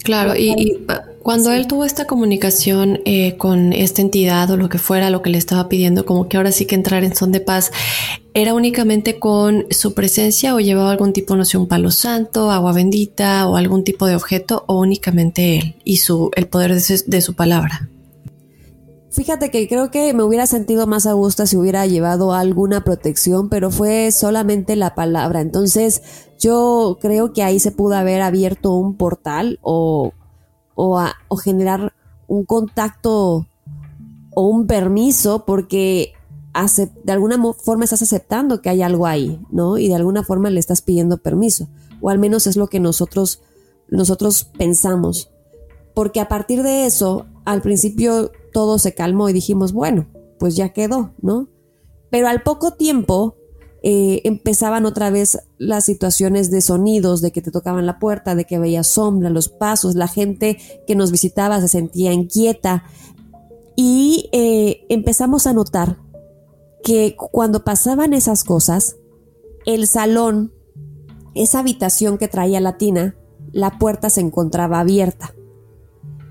Claro, 0.04 0.36
y, 0.36 0.86
cuando 1.22 1.52
él 1.52 1.68
tuvo 1.68 1.86
esta 1.86 2.06
comunicación 2.06 3.02
eh, 3.06 3.36
con 3.38 3.74
esta 3.74 4.02
entidad 4.02 4.50
o 4.50 4.58
lo 4.58 4.70
que 4.70 4.78
fuera, 4.78 5.10
lo 5.10 5.22
que 5.22 5.30
le 5.30 5.38
estaba 5.38 5.70
pidiendo, 5.70 6.06
como 6.06 6.28
que 6.28 6.38
ahora 6.38 6.52
sí 6.52 6.66
que 6.66 6.76
entrar 6.76 7.04
en 7.04 7.16
son 7.16 7.32
de 7.32 7.42
paz, 7.42 7.72
¿era 8.42 8.54
únicamente 8.54 9.20
con 9.20 9.66
su 9.70 9.94
presencia 9.94 10.56
o 10.56 10.60
llevaba 10.60 10.92
algún 10.92 11.14
tipo, 11.14 11.36
no 11.36 11.46
sé, 11.46 11.58
un 11.58 11.68
palo 11.68 11.92
santo, 11.92 12.52
agua 12.52 12.74
bendita 12.74 13.48
o 13.48 13.56
algún 13.56 13.84
tipo 13.84 14.06
de 14.06 14.16
objeto 14.16 14.64
o 14.68 14.80
únicamente 14.80 15.58
él 15.60 15.76
y 15.84 15.98
su, 15.98 16.32
el 16.36 16.48
poder 16.48 16.74
de 16.74 17.22
su 17.22 17.36
palabra? 17.36 17.90
Fíjate 19.12 19.50
que 19.50 19.68
creo 19.68 19.90
que 19.90 20.14
me 20.14 20.24
hubiera 20.24 20.46
sentido 20.46 20.86
más 20.86 21.08
a 21.08 21.14
gusto 21.14 21.48
si 21.48 21.58
hubiera 21.58 21.86
llevado 21.88 22.34
alguna 22.34 22.84
protección, 22.84 23.50
pero 23.50 23.72
fue 23.72 24.12
solamente 24.12 24.76
la 24.76 24.94
palabra. 24.94 25.42
Entonces 25.42 26.02
yo 26.40 26.98
creo 27.02 27.34
que 27.34 27.44
ahí 27.44 27.60
se 27.60 27.72
pudo 27.72 27.96
haber 27.96 28.22
abierto 28.22 28.74
un 28.74 28.96
portal 28.96 29.60
o, 29.62 30.14
o, 30.76 31.04
o 31.28 31.36
generar 31.38 31.94
un 32.28 32.46
contacto 32.46 33.48
o 34.36 34.48
un 34.48 34.68
permiso 34.68 35.44
porque 35.46 36.14
de 36.54 37.12
alguna 37.12 37.38
forma 37.54 37.84
estás 37.84 38.02
aceptando 38.02 38.62
que 38.62 38.70
hay 38.70 38.82
algo 38.82 39.06
ahí, 39.06 39.40
¿no? 39.52 39.78
Y 39.78 39.88
de 39.88 39.96
alguna 39.96 40.24
forma 40.24 40.50
le 40.50 40.60
estás 40.60 40.82
pidiendo 40.82 41.18
permiso. 41.18 41.70
O 42.02 42.10
al 42.10 42.20
menos 42.20 42.48
es 42.48 42.58
lo 42.58 42.68
que 42.68 42.80
nosotros, 42.80 43.42
nosotros 43.88 44.46
pensamos. 44.58 45.32
Porque 45.94 46.20
a 46.20 46.28
partir 46.28 46.64
de 46.64 46.86
eso, 46.86 47.28
al 47.46 47.62
principio 47.62 48.32
todo 48.52 48.80
se 48.80 48.94
calmó 48.94 49.30
y 49.30 49.34
dijimos, 49.34 49.74
bueno, 49.74 50.08
pues 50.40 50.56
ya 50.56 50.70
quedó, 50.70 51.14
¿no? 51.22 51.50
Pero 52.10 52.28
al 52.28 52.42
poco 52.42 52.74
tiempo 52.74 53.36
eh, 53.82 54.22
empezaban 54.26 54.86
otra 54.86 55.10
vez 55.10 55.40
las 55.58 55.86
situaciones 55.86 56.52
de 56.52 56.62
sonidos, 56.62 57.22
de 57.22 57.32
que 57.32 57.42
te 57.42 57.52
tocaban 57.52 57.86
la 57.86 58.00
puerta, 58.00 58.36
de 58.36 58.46
que 58.46 58.60
veías 58.60 58.88
sombra, 58.88 59.30
los 59.30 59.50
pasos, 59.50 59.96
la 59.96 60.08
gente 60.08 60.58
que 60.88 60.96
nos 60.96 61.12
visitaba 61.12 61.62
se 61.62 61.68
sentía 61.68 62.12
inquieta 62.12 62.84
y 63.76 64.30
eh, 64.34 64.86
empezamos 64.90 65.48
a 65.48 65.54
notar 65.54 65.98
que 66.84 67.16
cuando 67.18 67.64
pasaban 67.64 68.14
esas 68.14 68.44
cosas, 68.44 68.98
el 69.66 69.88
salón, 69.88 70.54
esa 71.36 71.60
habitación 71.60 72.18
que 72.18 72.28
traía 72.28 72.60
Latina, 72.60 73.16
la 73.52 73.78
puerta 73.78 74.10
se 74.10 74.22
encontraba 74.22 74.80
abierta. 74.80 75.34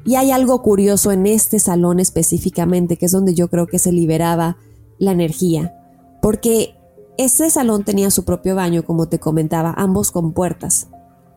Y 0.05 0.17
hay 0.17 0.31
algo 0.31 0.63
curioso 0.63 1.13
en 1.13 1.27
este 1.27 1.59
salón 1.59 2.01
específicamente, 2.01 2.97
que 2.97 3.07
es 3.07 3.13
donde 3.13 3.35
yo 3.35 3.49
creo 3.49 3.67
que 3.67 3.79
se 3.79 3.93
liberaba 3.93 4.57
la 4.99 5.13
energía, 5.13 5.75
porque 6.23 6.75
ese 7.19 7.51
salón 7.51 7.85
tenía 7.85 8.11
su 8.11 8.25
propio 8.25 8.55
baño, 8.55 8.85
como 8.85 9.09
te 9.09 9.19
comentaba, 9.19 9.75
ambos 9.77 10.11
con 10.11 10.33
puertas. 10.33 10.89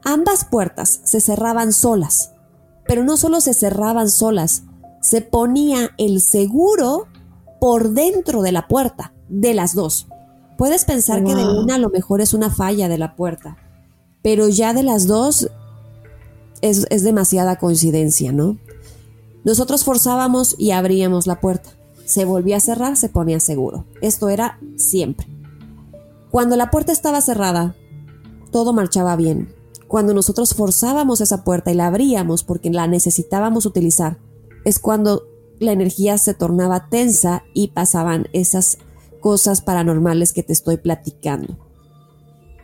Ambas 0.03 0.45
puertas 0.45 1.01
se 1.03 1.19
cerraban 1.19 1.73
solas, 1.73 2.33
pero 2.87 3.03
no 3.03 3.17
solo 3.17 3.41
se 3.41 3.53
cerraban 3.53 4.09
solas, 4.09 4.63
se 5.01 5.21
ponía 5.21 5.91
el 5.97 6.21
seguro 6.21 7.07
por 7.61 7.91
dentro 7.91 8.41
de 8.41 8.51
la 8.51 8.67
puerta, 8.67 9.13
de 9.29 9.53
las 9.53 9.75
dos. 9.75 10.07
Puedes 10.57 10.83
pensar 10.83 11.23
que 11.23 11.35
de 11.35 11.47
una 11.47 11.75
a 11.75 11.77
lo 11.77 11.91
mejor 11.91 12.19
es 12.19 12.33
una 12.33 12.49
falla 12.49 12.89
de 12.89 12.97
la 12.97 13.15
puerta, 13.15 13.55
pero 14.23 14.49
ya 14.49 14.73
de 14.73 14.81
las 14.81 15.05
dos 15.05 15.47
es, 16.61 17.03
demasiada 17.03 17.57
coincidencia, 17.57 18.31
¿no? 18.31 18.57
Nosotros 19.43 19.83
forzábamos 19.83 20.55
y 20.57 20.71
abríamos 20.71 21.27
la 21.27 21.39
puerta. 21.39 21.69
Se 22.03 22.25
volvía 22.25 22.57
a 22.57 22.61
cerrar, 22.61 22.97
se 22.97 23.09
ponía 23.09 23.39
seguro. 23.39 23.85
Esto 24.01 24.29
era 24.29 24.59
siempre. 24.75 25.27
Cuando 26.31 26.55
la 26.55 26.71
puerta 26.71 26.91
estaba 26.91 27.21
cerrada, 27.21 27.75
todo 28.51 28.73
marchaba 28.73 29.15
bien. 29.15 29.53
Cuando 29.87 30.15
nosotros 30.15 30.55
forzábamos 30.55 31.21
esa 31.21 31.43
puerta 31.43 31.71
y 31.71 31.75
la 31.75 31.85
abríamos 31.85 32.43
porque 32.43 32.71
la 32.71 32.87
necesitábamos 32.87 33.67
utilizar, 33.67 34.17
es 34.65 34.79
cuando 34.79 35.30
la 35.61 35.71
energía 35.71 36.17
se 36.17 36.33
tornaba 36.33 36.89
tensa 36.89 37.43
y 37.53 37.69
pasaban 37.69 38.27
esas 38.33 38.79
cosas 39.21 39.61
paranormales 39.61 40.33
que 40.33 40.41
te 40.41 40.53
estoy 40.53 40.77
platicando. 40.77 41.55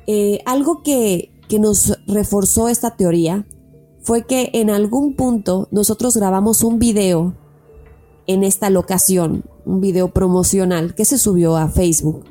Eh, 0.07 0.39
algo 0.45 0.81
que, 0.81 1.31
que 1.47 1.59
nos 1.59 1.99
reforzó 2.07 2.69
esta 2.69 2.95
teoría 2.95 3.45
fue 4.01 4.25
que 4.25 4.49
en 4.53 4.71
algún 4.71 5.15
punto 5.15 5.67
nosotros 5.69 6.17
grabamos 6.17 6.63
un 6.63 6.79
video 6.79 7.35
en 8.25 8.43
esta 8.43 8.71
locación, 8.71 9.43
un 9.63 9.79
video 9.79 10.11
promocional 10.11 10.95
que 10.95 11.05
se 11.05 11.19
subió 11.19 11.55
a 11.55 11.69
Facebook. 11.69 12.25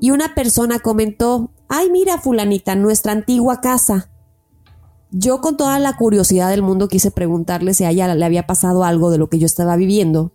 Y 0.00 0.10
una 0.10 0.34
persona 0.34 0.80
comentó, 0.80 1.52
ay 1.68 1.88
mira 1.88 2.18
fulanita, 2.18 2.74
nuestra 2.74 3.12
antigua 3.12 3.60
casa. 3.60 4.10
Yo 5.12 5.40
con 5.40 5.56
toda 5.56 5.78
la 5.78 5.96
curiosidad 5.96 6.50
del 6.50 6.62
mundo 6.62 6.88
quise 6.88 7.10
preguntarle 7.10 7.74
si 7.74 7.84
a 7.84 7.90
ella 7.90 8.14
le 8.14 8.24
había 8.24 8.46
pasado 8.46 8.84
algo 8.84 9.10
de 9.10 9.18
lo 9.18 9.28
que 9.28 9.38
yo 9.38 9.46
estaba 9.46 9.76
viviendo. 9.76 10.32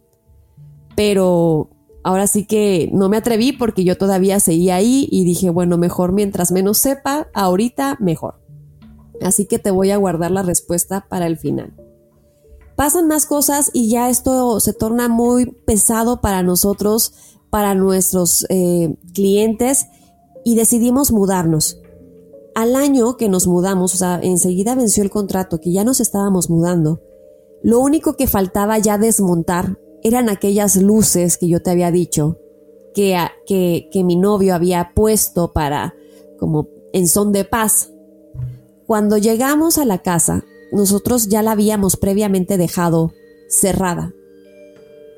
Pero 0.95 1.69
ahora 2.03 2.27
sí 2.27 2.45
que 2.45 2.89
no 2.93 3.07
me 3.07 3.17
atreví 3.17 3.53
porque 3.53 3.83
yo 3.83 3.97
todavía 3.97 4.39
seguía 4.39 4.75
ahí 4.75 5.07
y 5.11 5.23
dije, 5.23 5.49
bueno, 5.49 5.77
mejor 5.77 6.11
mientras 6.11 6.51
menos 6.51 6.77
sepa, 6.77 7.27
ahorita 7.33 7.97
mejor. 7.99 8.41
Así 9.21 9.45
que 9.45 9.59
te 9.59 9.71
voy 9.71 9.91
a 9.91 9.97
guardar 9.97 10.31
la 10.31 10.43
respuesta 10.43 11.05
para 11.07 11.27
el 11.27 11.37
final. 11.37 11.73
Pasan 12.75 13.07
más 13.07 13.25
cosas 13.25 13.71
y 13.73 13.89
ya 13.89 14.09
esto 14.09 14.59
se 14.59 14.73
torna 14.73 15.07
muy 15.07 15.45
pesado 15.45 16.19
para 16.19 16.43
nosotros, 16.43 17.13
para 17.49 17.73
nuestros 17.73 18.45
eh, 18.49 18.93
clientes 19.13 19.87
y 20.43 20.55
decidimos 20.55 21.13
mudarnos. 21.13 21.79
Al 22.65 22.75
año 22.75 23.15
que 23.15 23.29
nos 23.29 23.45
mudamos, 23.45 23.93
o 23.93 23.97
sea, 23.97 24.19
enseguida 24.23 24.73
venció 24.73 25.03
el 25.03 25.11
contrato, 25.11 25.61
que 25.61 25.71
ya 25.71 25.83
nos 25.83 25.99
estábamos 25.99 26.49
mudando, 26.49 26.99
lo 27.61 27.79
único 27.79 28.13
que 28.17 28.25
faltaba 28.25 28.79
ya 28.79 28.97
desmontar 28.97 29.77
eran 30.01 30.29
aquellas 30.29 30.75
luces 30.75 31.37
que 31.37 31.47
yo 31.47 31.61
te 31.61 31.69
había 31.69 31.91
dicho 31.91 32.39
que, 32.95 33.19
que, 33.45 33.87
que 33.91 34.03
mi 34.03 34.15
novio 34.15 34.55
había 34.55 34.93
puesto 34.95 35.53
para, 35.53 35.93
como 36.39 36.67
en 36.91 37.07
son 37.07 37.31
de 37.33 37.45
paz, 37.45 37.91
cuando 38.87 39.19
llegamos 39.19 39.77
a 39.77 39.85
la 39.85 39.99
casa, 39.99 40.43
nosotros 40.71 41.27
ya 41.27 41.43
la 41.43 41.51
habíamos 41.51 41.97
previamente 41.97 42.57
dejado 42.57 43.13
cerrada. 43.47 44.11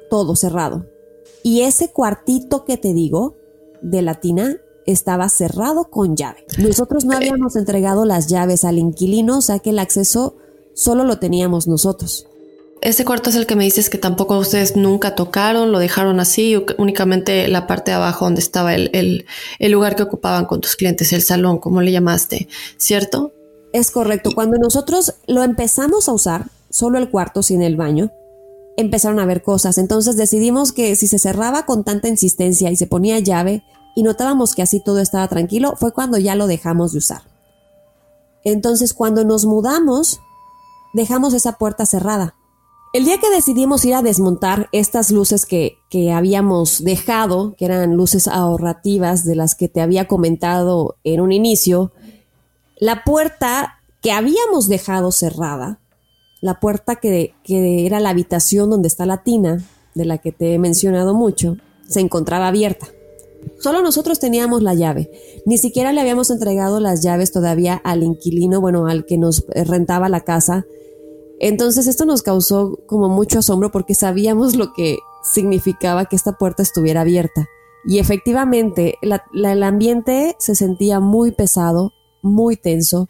Todo 0.09 0.35
cerrado. 0.35 0.85
Y 1.43 1.61
ese 1.61 1.93
cuartito 1.93 2.65
que 2.65 2.75
te 2.75 2.93
digo, 2.93 3.37
de 3.81 4.01
la 4.01 4.15
tina, 4.15 4.57
estaba 4.87 5.29
cerrado 5.29 5.89
con 5.91 6.15
llave. 6.15 6.45
Nosotros 6.57 7.05
no 7.05 7.15
habíamos 7.15 7.55
entregado 7.55 8.05
las 8.05 8.27
llaves 8.27 8.63
al 8.63 8.79
inquilino, 8.79 9.37
o 9.37 9.41
sea 9.41 9.59
que 9.59 9.69
el 9.69 9.79
acceso 9.79 10.35
solo 10.73 11.03
lo 11.03 11.19
teníamos 11.19 11.67
nosotros. 11.67 12.25
Ese 12.81 13.05
cuarto 13.05 13.29
es 13.29 13.35
el 13.35 13.47
que 13.47 13.55
me 13.55 13.63
dices 13.63 13.89
que 13.89 13.97
tampoco 13.97 14.37
ustedes 14.37 14.75
nunca 14.75 15.15
tocaron, 15.15 15.71
lo 15.71 15.79
dejaron 15.79 16.19
así, 16.19 16.63
únicamente 16.77 17.47
la 17.47 17.67
parte 17.67 17.91
de 17.91 17.97
abajo 17.97 18.25
donde 18.25 18.39
estaba 18.39 18.75
el, 18.75 19.25
el 19.59 19.71
lugar 19.71 19.95
que 19.95 20.03
ocupaban 20.03 20.45
con 20.45 20.61
tus 20.61 20.75
clientes, 20.75 21.11
el 21.11 21.23
salón, 21.23 21.57
como 21.57 21.81
le 21.81 21.91
llamaste, 21.91 22.47
¿cierto? 22.77 23.33
Es 23.73 23.91
correcto. 23.91 24.31
Cuando 24.33 24.57
nosotros 24.57 25.15
lo 25.25 25.43
empezamos 25.43 26.07
a 26.07 26.13
usar, 26.13 26.45
solo 26.69 26.97
el 26.97 27.09
cuarto 27.09 27.43
sin 27.43 27.61
el 27.61 27.75
baño, 27.75 28.11
empezaron 28.77 29.19
a 29.19 29.25
ver 29.25 29.41
cosas. 29.41 29.77
Entonces 29.77 30.15
decidimos 30.15 30.71
que 30.71 30.95
si 30.95 31.07
se 31.07 31.19
cerraba 31.19 31.65
con 31.65 31.83
tanta 31.83 32.07
insistencia 32.07 32.71
y 32.71 32.75
se 32.75 32.87
ponía 32.87 33.19
llave 33.19 33.63
y 33.97 34.03
notábamos 34.03 34.53
que 34.53 34.61
así 34.61 34.79
todo 34.79 34.99
estaba 34.99 35.27
tranquilo, 35.27 35.73
fue 35.75 35.91
cuando 35.91 36.19
ya 36.19 36.35
lo 36.35 36.45
dejamos 36.45 36.91
de 36.91 36.99
usar. 36.99 37.23
Entonces 38.43 38.93
cuando 38.93 39.25
nos 39.25 39.45
mudamos, 39.45 40.19
dejamos 40.93 41.33
esa 41.33 41.53
puerta 41.53 41.83
cerrada. 41.87 42.35
El 42.93 43.05
día 43.05 43.19
que 43.19 43.31
decidimos 43.31 43.83
ir 43.85 43.95
a 43.95 44.03
desmontar 44.03 44.69
estas 44.71 45.09
luces 45.09 45.47
que, 45.47 45.79
que, 45.89 46.11
habíamos 46.11 46.83
dejado, 46.83 47.55
que 47.57 47.65
eran 47.65 47.97
luces 47.97 48.27
ahorrativas 48.27 49.25
de 49.25 49.35
las 49.35 49.55
que 49.55 49.67
te 49.67 49.81
había 49.81 50.07
comentado 50.07 50.97
en 51.03 51.19
un 51.19 51.31
inicio, 51.31 51.91
la 52.77 53.03
puerta 53.03 53.79
que 54.03 54.11
habíamos 54.11 54.69
dejado 54.69 55.11
cerrada, 55.11 55.79
la 56.39 56.59
puerta 56.59 56.97
que, 56.97 57.33
que 57.43 57.87
era 57.87 57.99
la 57.99 58.09
habitación 58.11 58.69
donde 58.69 58.89
está 58.89 59.07
la 59.07 59.23
tina, 59.23 59.63
de 59.95 60.05
la 60.05 60.19
que 60.19 60.31
te 60.31 60.53
he 60.53 60.59
mencionado 60.59 61.15
mucho, 61.15 61.57
se 61.87 61.99
encontraba 61.99 62.47
abierta. 62.47 62.89
Solo 63.59 63.81
nosotros 63.81 64.19
teníamos 64.19 64.61
la 64.61 64.73
llave. 64.73 65.09
Ni 65.45 65.57
siquiera 65.57 65.91
le 65.91 66.01
habíamos 66.01 66.29
entregado 66.29 66.79
las 66.79 67.01
llaves 67.01 67.31
todavía 67.31 67.75
al 67.83 68.03
inquilino, 68.03 68.61
bueno, 68.61 68.87
al 68.87 69.05
que 69.05 69.17
nos 69.17 69.45
rentaba 69.47 70.09
la 70.09 70.21
casa, 70.21 70.65
entonces 71.39 71.87
esto 71.87 72.05
nos 72.05 72.23
causó 72.23 72.79
como 72.87 73.09
mucho 73.09 73.39
asombro 73.39 73.71
porque 73.71 73.93
sabíamos 73.93 74.55
lo 74.55 74.73
que 74.73 74.97
significaba 75.23 76.05
que 76.05 76.15
esta 76.15 76.33
puerta 76.33 76.63
estuviera 76.63 77.01
abierta. 77.01 77.47
Y 77.85 77.99
efectivamente, 77.99 78.95
el 79.01 79.63
ambiente 79.63 80.35
se 80.39 80.55
sentía 80.55 80.99
muy 80.99 81.31
pesado, 81.31 81.93
muy 82.21 82.57
tenso. 82.57 83.07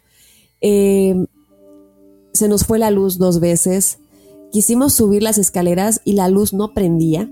Eh, 0.60 1.26
se 2.32 2.48
nos 2.48 2.64
fue 2.64 2.78
la 2.78 2.90
luz 2.90 3.18
dos 3.18 3.40
veces. 3.40 3.98
Quisimos 4.52 4.92
subir 4.92 5.22
las 5.22 5.38
escaleras 5.38 6.00
y 6.04 6.12
la 6.12 6.28
luz 6.28 6.52
no 6.52 6.74
prendía. 6.74 7.30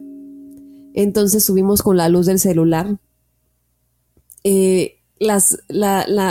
Entonces 0.96 1.44
subimos 1.44 1.82
con 1.82 1.98
la 1.98 2.08
luz 2.08 2.24
del 2.26 2.40
celular. 2.40 2.98
Eh, 4.42 4.94
las, 5.18 5.58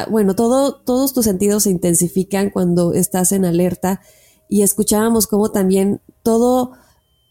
bueno, 0.09 0.35
todo, 0.35 0.81
todos 0.81 1.13
tus 1.13 1.25
sentidos 1.25 1.63
se 1.63 1.69
intensifican 1.69 2.49
cuando 2.49 2.93
estás 2.93 3.31
en 3.31 3.45
alerta 3.45 4.01
y 4.49 4.63
escuchábamos 4.63 5.27
cómo 5.27 5.51
también 5.51 6.01
todo 6.23 6.71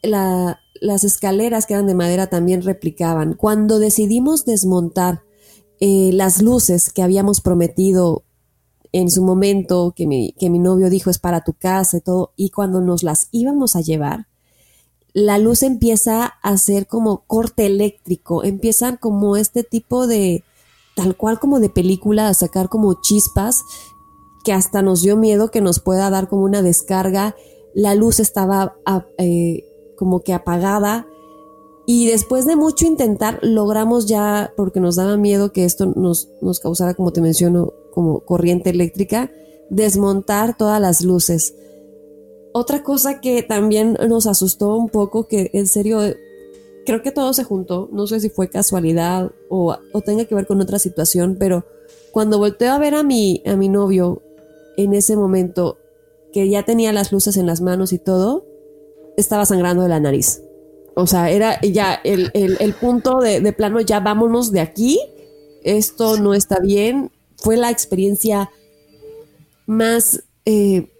las 0.02 1.04
escaleras 1.04 1.66
que 1.66 1.74
eran 1.74 1.88
de 1.88 1.94
madera 1.94 2.28
también 2.28 2.62
replicaban. 2.62 3.34
Cuando 3.34 3.80
decidimos 3.80 4.44
desmontar 4.44 5.24
eh, 5.80 6.10
las 6.12 6.40
luces 6.40 6.92
que 6.92 7.02
habíamos 7.02 7.40
prometido 7.40 8.22
en 8.92 9.10
su 9.10 9.24
momento, 9.24 9.92
que 9.96 10.06
mi, 10.06 10.34
que 10.38 10.50
mi 10.50 10.60
novio 10.60 10.88
dijo 10.88 11.10
es 11.10 11.18
para 11.18 11.42
tu 11.42 11.52
casa 11.54 11.96
y 11.96 12.00
todo, 12.00 12.32
y 12.36 12.50
cuando 12.50 12.80
nos 12.80 13.02
las 13.02 13.28
íbamos 13.32 13.74
a 13.74 13.80
llevar, 13.80 14.28
la 15.14 15.38
luz 15.38 15.62
empieza 15.62 16.24
a 16.24 16.48
hacer 16.50 16.88
como 16.88 17.24
corte 17.26 17.66
eléctrico, 17.66 18.42
empiezan 18.42 18.96
como 18.96 19.36
este 19.36 19.62
tipo 19.62 20.08
de, 20.08 20.42
tal 20.96 21.16
cual 21.16 21.38
como 21.38 21.60
de 21.60 21.70
película, 21.70 22.28
a 22.28 22.34
sacar 22.34 22.68
como 22.68 23.00
chispas 23.00 23.62
que 24.44 24.52
hasta 24.52 24.82
nos 24.82 25.02
dio 25.02 25.16
miedo 25.16 25.50
que 25.50 25.60
nos 25.60 25.78
pueda 25.78 26.10
dar 26.10 26.28
como 26.28 26.42
una 26.42 26.62
descarga. 26.62 27.36
La 27.74 27.94
luz 27.94 28.20
estaba 28.20 28.76
eh, 29.18 29.64
como 29.96 30.20
que 30.20 30.34
apagada. 30.34 31.06
Y 31.86 32.06
después 32.06 32.44
de 32.44 32.56
mucho 32.56 32.84
intentar, 32.84 33.38
logramos 33.42 34.06
ya, 34.06 34.52
porque 34.56 34.80
nos 34.80 34.96
daba 34.96 35.16
miedo 35.16 35.52
que 35.52 35.64
esto 35.64 35.86
nos, 35.86 36.28
nos 36.42 36.58
causara, 36.58 36.94
como 36.94 37.12
te 37.12 37.20
menciono, 37.20 37.72
como 37.92 38.20
corriente 38.20 38.70
eléctrica, 38.70 39.30
desmontar 39.70 40.56
todas 40.56 40.80
las 40.80 41.02
luces. 41.02 41.54
Otra 42.56 42.84
cosa 42.84 43.20
que 43.20 43.42
también 43.42 43.98
nos 44.08 44.28
asustó 44.28 44.76
un 44.76 44.88
poco, 44.88 45.26
que 45.26 45.50
en 45.54 45.66
serio, 45.66 45.98
creo 46.86 47.02
que 47.02 47.10
todo 47.10 47.32
se 47.32 47.42
juntó, 47.42 47.88
no 47.92 48.06
sé 48.06 48.20
si 48.20 48.30
fue 48.30 48.48
casualidad 48.48 49.32
o, 49.48 49.76
o 49.92 50.00
tenga 50.02 50.24
que 50.24 50.36
ver 50.36 50.46
con 50.46 50.60
otra 50.60 50.78
situación, 50.78 51.36
pero 51.36 51.64
cuando 52.12 52.38
volteo 52.38 52.72
a 52.72 52.78
ver 52.78 52.94
a 52.94 53.02
mi, 53.02 53.42
a 53.44 53.56
mi 53.56 53.68
novio 53.68 54.22
en 54.76 54.94
ese 54.94 55.16
momento 55.16 55.78
que 56.32 56.48
ya 56.48 56.62
tenía 56.62 56.92
las 56.92 57.10
luces 57.10 57.36
en 57.36 57.46
las 57.46 57.60
manos 57.60 57.92
y 57.92 57.98
todo, 57.98 58.46
estaba 59.16 59.46
sangrando 59.46 59.82
de 59.82 59.88
la 59.88 59.98
nariz. 59.98 60.40
O 60.94 61.08
sea, 61.08 61.32
era 61.32 61.60
ya 61.60 62.00
el, 62.04 62.30
punto 62.80 63.18
de, 63.18 63.52
plano, 63.52 63.80
ya 63.80 63.98
vámonos 63.98 64.52
de 64.52 64.60
aquí, 64.60 65.00
esto 65.64 66.18
no 66.18 66.34
está 66.34 66.60
bien. 66.60 67.10
Fue 67.36 67.56
la 67.56 67.70
experiencia 67.72 68.52
más 69.66 70.22
eh, 70.44 70.93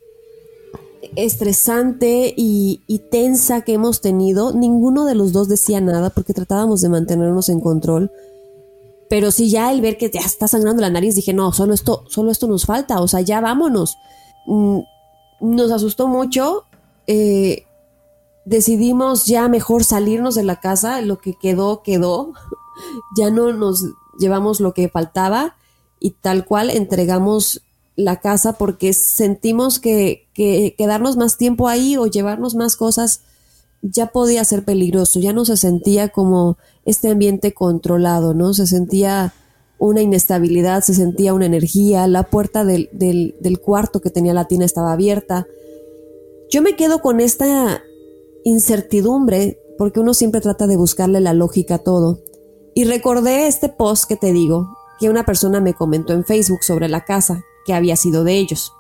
estresante 1.17 2.35
y, 2.37 2.83
y, 2.87 2.99
tensa 3.11 3.63
que 3.63 3.75
hemos 3.75 4.01
tenido. 4.01 4.53
Ninguno 4.53 5.05
de 5.05 5.15
los 5.15 5.33
dos 5.33 5.49
decía 5.49 5.81
nada 5.81 6.11
porque 6.11 6.35
tratábamos 6.35 6.81
de 6.81 6.89
mantenernos 6.89 7.49
en 7.49 7.61
control. 7.61 8.11
Pero 9.09 9.31
sí, 9.31 9.51
ya 9.51 9.71
el 9.73 9.81
ver 9.81 9.97
que 9.97 10.11
ya 10.11 10.21
está 10.21 10.49
sangrando 10.49 10.81
la 10.83 10.91
nariz, 10.91 11.15
dije, 11.15 11.33
no, 11.33 11.53
solo 11.53 11.75
esto, 11.75 12.05
solo 12.09 12.31
esto 12.31 12.47
nos 12.47 12.67
falta, 12.67 13.01
o 13.01 13.09
sea, 13.09 13.21
ya 13.21 13.41
vámonos. 13.41 13.97
Mm, 14.47 14.81
nos 15.41 15.71
asustó 15.71 16.09
mucho. 16.09 16.65
Eh, 17.07 17.65
decidimos 18.45 19.27
ya 19.27 19.49
mejor 19.49 19.85
salirnos 19.85 20.35
de 20.35 20.43
la 20.43 20.61
casa, 20.61 21.01
lo 21.01 21.19
que 21.19 21.35
quedó, 21.35 21.83
quedó. 21.83 22.33
ya 23.17 23.31
no 23.31 23.53
nos 23.53 23.85
llevamos 24.19 24.61
lo 24.61 24.75
que 24.75 24.89
faltaba 24.89 25.57
y 26.01 26.13
tal 26.13 26.45
cual 26.45 26.71
entregamos 26.71 27.63
la 27.97 28.21
casa 28.21 28.55
porque 28.55 28.93
sentimos 28.93 29.79
que, 29.79 30.29
que 30.35 30.75
quedarnos 30.77 31.17
más 31.17 31.37
tiempo 31.37 31.69
ahí 31.69 31.97
o 31.97 32.07
llevarnos 32.07 32.55
más 32.55 32.77
cosas 32.77 33.21
ya 33.83 34.07
podía 34.07 34.45
ser 34.45 34.65
peligroso, 34.65 35.21
ya 35.21 35.33
no 35.33 35.45
se 35.45 35.57
sentía 35.57 36.09
como 36.09 36.57
este 36.87 37.11
ambiente 37.11 37.53
controlado, 37.53 38.33
¿no? 38.33 38.55
Se 38.55 38.67
sentía 38.67 39.35
una 39.79 40.01
inestabilidad, 40.01 40.83
se 40.83 40.95
sentía 40.95 41.35
una 41.35 41.47
energía, 41.47 42.07
la 42.07 42.23
puerta 42.25 42.65
del, 42.65 42.89
del, 42.93 43.61
cuarto 43.61 44.01
que 44.01 44.09
tenía 44.09 44.33
la 44.33 44.47
tina 44.47 44.65
estaba 44.65 44.93
abierta. 44.93 45.47
Yo 46.51 46.63
me 46.63 46.77
quedo 46.77 47.01
con 47.01 47.21
esta 47.21 47.83
incertidumbre 48.45 49.59
porque 49.77 50.01
uno 50.01 50.15
siempre 50.15 50.41
trata 50.41 50.67
de 50.67 50.77
buscarle 50.77 51.21
la 51.21 51.35
lógica 51.35 51.77
a 51.77 51.79
todo. 51.79 52.21
Y 52.75 52.85
recordé 52.85 53.47
este 53.47 53.69
post 53.69 54.05
que 54.05 54.17
te 54.17 54.33
digo, 54.33 54.69
que 54.99 55.11
una 55.11 55.25
persona 55.25 55.61
me 55.61 55.75
comentó 55.75 56.13
en 56.13 56.25
Facebook 56.25 56.63
sobre 56.63 56.89
la 56.89 57.05
casa, 57.05 57.45
que 57.65 57.75
había 57.75 57.97
sido 57.97 58.25
de 58.25 58.39
ellos. 58.39 58.73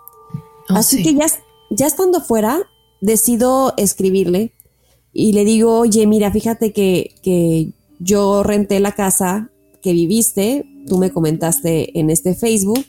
Oh, 0.68 0.76
Así 0.76 1.02
que 1.02 1.14
ya, 1.14 1.26
ya 1.70 1.86
estando 1.86 2.20
fuera, 2.20 2.62
decido 3.00 3.74
escribirle 3.76 4.52
y 5.12 5.32
le 5.32 5.44
digo, 5.44 5.78
oye, 5.78 6.06
mira, 6.06 6.30
fíjate 6.30 6.72
que, 6.72 7.14
que 7.22 7.72
yo 8.00 8.42
renté 8.42 8.80
la 8.80 8.92
casa 8.92 9.50
que 9.80 9.92
viviste, 9.92 10.66
tú 10.88 10.98
me 10.98 11.12
comentaste 11.12 11.98
en 11.98 12.10
este 12.10 12.34
Facebook, 12.34 12.84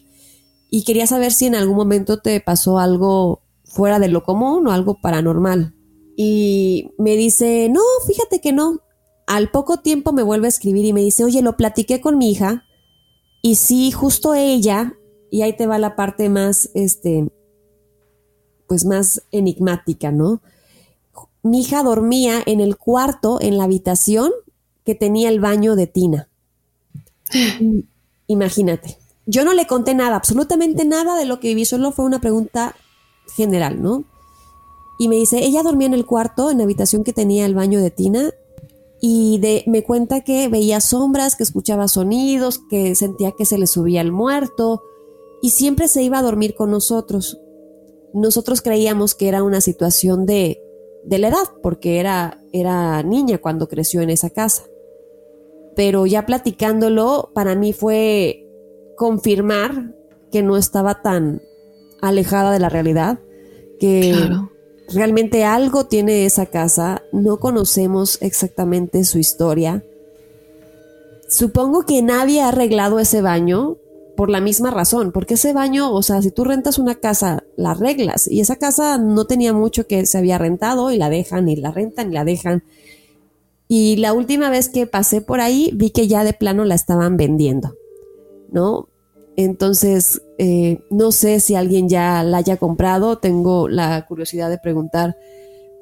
y 0.69 0.83
quería 0.83 1.07
saber 1.07 1.31
si 1.31 1.45
en 1.45 1.55
algún 1.55 1.75
momento 1.75 2.19
te 2.19 2.39
pasó 2.39 2.79
algo 2.79 3.41
fuera 3.63 3.99
de 3.99 4.07
lo 4.07 4.23
común 4.23 4.65
o 4.67 4.71
algo 4.71 4.99
paranormal. 5.01 5.75
Y 6.17 6.91
me 6.97 7.15
dice, 7.15 7.69
no, 7.69 7.81
fíjate 8.07 8.39
que 8.39 8.53
no. 8.53 8.79
Al 9.27 9.51
poco 9.51 9.77
tiempo 9.77 10.13
me 10.13 10.23
vuelve 10.23 10.47
a 10.47 10.49
escribir 10.49 10.85
y 10.85 10.93
me 10.93 11.01
dice, 11.01 11.23
oye, 11.23 11.41
lo 11.41 11.57
platiqué 11.57 12.01
con 12.01 12.17
mi 12.17 12.31
hija, 12.31 12.63
y 13.41 13.55
sí, 13.55 13.91
justo 13.91 14.33
ella, 14.33 14.95
y 15.35 15.41
ahí 15.41 15.51
te 15.51 15.67
va 15.67 15.77
la 15.79 15.97
parte 15.97 16.29
más, 16.29 16.69
este, 16.75 17.27
pues 18.67 18.85
más 18.85 19.21
enigmática, 19.31 20.09
¿no? 20.09 20.39
mi 21.43 21.59
hija 21.59 21.83
dormía 21.83 22.41
en 22.45 22.61
el 22.61 22.77
cuarto, 22.77 23.39
en 23.41 23.57
la 23.57 23.65
habitación 23.65 24.31
que 24.85 24.95
tenía 24.95 25.27
el 25.27 25.41
baño 25.41 25.75
de 25.75 25.87
Tina. 25.87 26.29
Imagínate. 28.27 28.97
Yo 29.25 29.43
no 29.43 29.53
le 29.53 29.67
conté 29.67 29.93
nada, 29.93 30.15
absolutamente 30.15 30.85
nada 30.85 31.17
de 31.17 31.25
lo 31.25 31.41
que 31.41 31.49
viví, 31.49 31.65
solo 31.65 31.91
fue 31.91 32.05
una 32.05 32.21
pregunta 32.21 32.73
general, 33.35 33.83
¿no? 33.83 34.05
Y 34.99 35.09
me 35.09 35.17
dice, 35.17 35.39
ella 35.39 35.63
dormía 35.63 35.87
en 35.87 35.95
el 35.95 36.05
cuarto, 36.05 36.49
en 36.49 36.59
la 36.59 36.63
habitación 36.63 37.03
que 37.03 37.11
tenía 37.11 37.45
el 37.45 37.55
baño 37.55 37.81
de 37.81 37.91
Tina, 37.91 38.31
y 39.01 39.39
de, 39.39 39.65
me 39.67 39.83
cuenta 39.83 40.21
que 40.21 40.47
veía 40.47 40.79
sombras, 40.79 41.35
que 41.35 41.43
escuchaba 41.43 41.89
sonidos, 41.89 42.57
que 42.69 42.95
sentía 42.95 43.33
que 43.33 43.45
se 43.45 43.57
le 43.57 43.67
subía 43.67 43.99
el 43.99 44.13
muerto, 44.13 44.81
y 45.41 45.51
siempre 45.51 45.87
se 45.87 46.03
iba 46.03 46.19
a 46.19 46.23
dormir 46.23 46.55
con 46.55 46.71
nosotros. 46.71 47.39
Nosotros 48.13 48.61
creíamos 48.61 49.15
que 49.15 49.27
era 49.27 49.43
una 49.43 49.61
situación 49.61 50.25
de, 50.25 50.61
de 51.03 51.19
la 51.19 51.27
edad, 51.27 51.47
porque 51.61 51.99
era, 51.99 52.41
era 52.51 53.03
niña 53.03 53.37
cuando 53.37 53.67
creció 53.67 54.01
en 54.01 54.09
esa 54.09 54.29
casa. 54.29 54.63
Pero 55.75 56.05
ya 56.05 56.25
platicándolo, 56.25 57.31
para 57.33 57.55
mí 57.55 57.73
fue 57.73 58.47
confirmar 58.95 59.93
que 60.31 60.41
no 60.41 60.57
estaba 60.57 61.01
tan 61.01 61.41
alejada 62.01 62.51
de 62.51 62.59
la 62.59 62.69
realidad, 62.69 63.19
que 63.79 64.15
realmente 64.93 65.43
algo 65.43 65.85
tiene 65.85 66.25
esa 66.25 66.45
casa, 66.45 67.03
no 67.11 67.39
conocemos 67.39 68.21
exactamente 68.21 69.03
su 69.03 69.19
historia. 69.19 69.83
Supongo 71.27 71.85
que 71.85 72.01
nadie 72.01 72.41
ha 72.41 72.49
arreglado 72.49 72.99
ese 72.99 73.21
baño 73.21 73.77
por 74.15 74.29
la 74.29 74.41
misma 74.41 74.71
razón, 74.71 75.11
porque 75.11 75.35
ese 75.35 75.53
baño, 75.53 75.91
o 75.91 76.01
sea, 76.01 76.21
si 76.21 76.31
tú 76.31 76.43
rentas 76.43 76.79
una 76.79 76.95
casa, 76.95 77.43
la 77.55 77.71
arreglas 77.71 78.27
y 78.27 78.39
esa 78.39 78.55
casa 78.55 78.97
no 78.97 79.25
tenía 79.25 79.53
mucho 79.53 79.87
que 79.87 80.05
se 80.05 80.17
había 80.17 80.37
rentado 80.37 80.91
y 80.91 80.97
la 80.97 81.09
dejan 81.09 81.47
y 81.49 81.55
la 81.55 81.71
rentan 81.71 82.11
y 82.11 82.13
la 82.13 82.25
dejan. 82.25 82.63
Y 83.67 83.97
la 83.97 84.13
última 84.13 84.49
vez 84.49 84.69
que 84.69 84.87
pasé 84.87 85.21
por 85.21 85.41
ahí 85.41 85.71
vi 85.73 85.89
que 85.89 86.07
ya 86.07 86.23
de 86.23 86.33
plano 86.33 86.65
la 86.65 86.75
estaban 86.75 87.17
vendiendo, 87.17 87.75
¿no? 88.51 88.89
Entonces, 89.37 90.21
eh, 90.37 90.79
no 90.89 91.11
sé 91.11 91.39
si 91.39 91.55
alguien 91.55 91.89
ya 91.89 92.23
la 92.23 92.37
haya 92.37 92.57
comprado, 92.57 93.17
tengo 93.17 93.67
la 93.67 94.05
curiosidad 94.07 94.49
de 94.49 94.59
preguntar, 94.59 95.17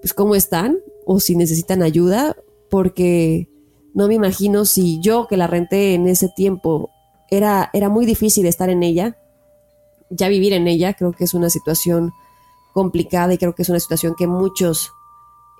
pues, 0.01 0.13
cómo 0.13 0.35
están 0.35 0.79
o 1.05 1.19
si 1.19 1.35
necesitan 1.35 1.83
ayuda, 1.83 2.35
porque 2.69 3.49
no 3.93 4.07
me 4.07 4.15
imagino 4.15 4.65
si 4.65 4.99
yo 5.01 5.27
que 5.27 5.37
la 5.37 5.47
renté 5.47 5.93
en 5.93 6.07
ese 6.07 6.29
tiempo 6.29 6.89
era, 7.29 7.69
era 7.73 7.89
muy 7.89 8.05
difícil 8.05 8.45
estar 8.45 8.69
en 8.69 8.83
ella, 8.83 9.17
ya 10.09 10.27
vivir 10.27 10.53
en 10.53 10.67
ella, 10.67 10.93
creo 10.93 11.11
que 11.11 11.23
es 11.23 11.33
una 11.33 11.49
situación 11.49 12.11
complicada 12.73 13.33
y 13.33 13.37
creo 13.37 13.55
que 13.55 13.63
es 13.63 13.69
una 13.69 13.79
situación 13.79 14.15
que 14.17 14.27
muchos 14.27 14.91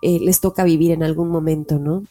eh, 0.02 0.20
les 0.20 0.40
toca 0.40 0.64
vivir 0.64 0.92
en 0.92 1.04
algún 1.04 1.30
momento, 1.30 1.80
¿no? 1.80 2.04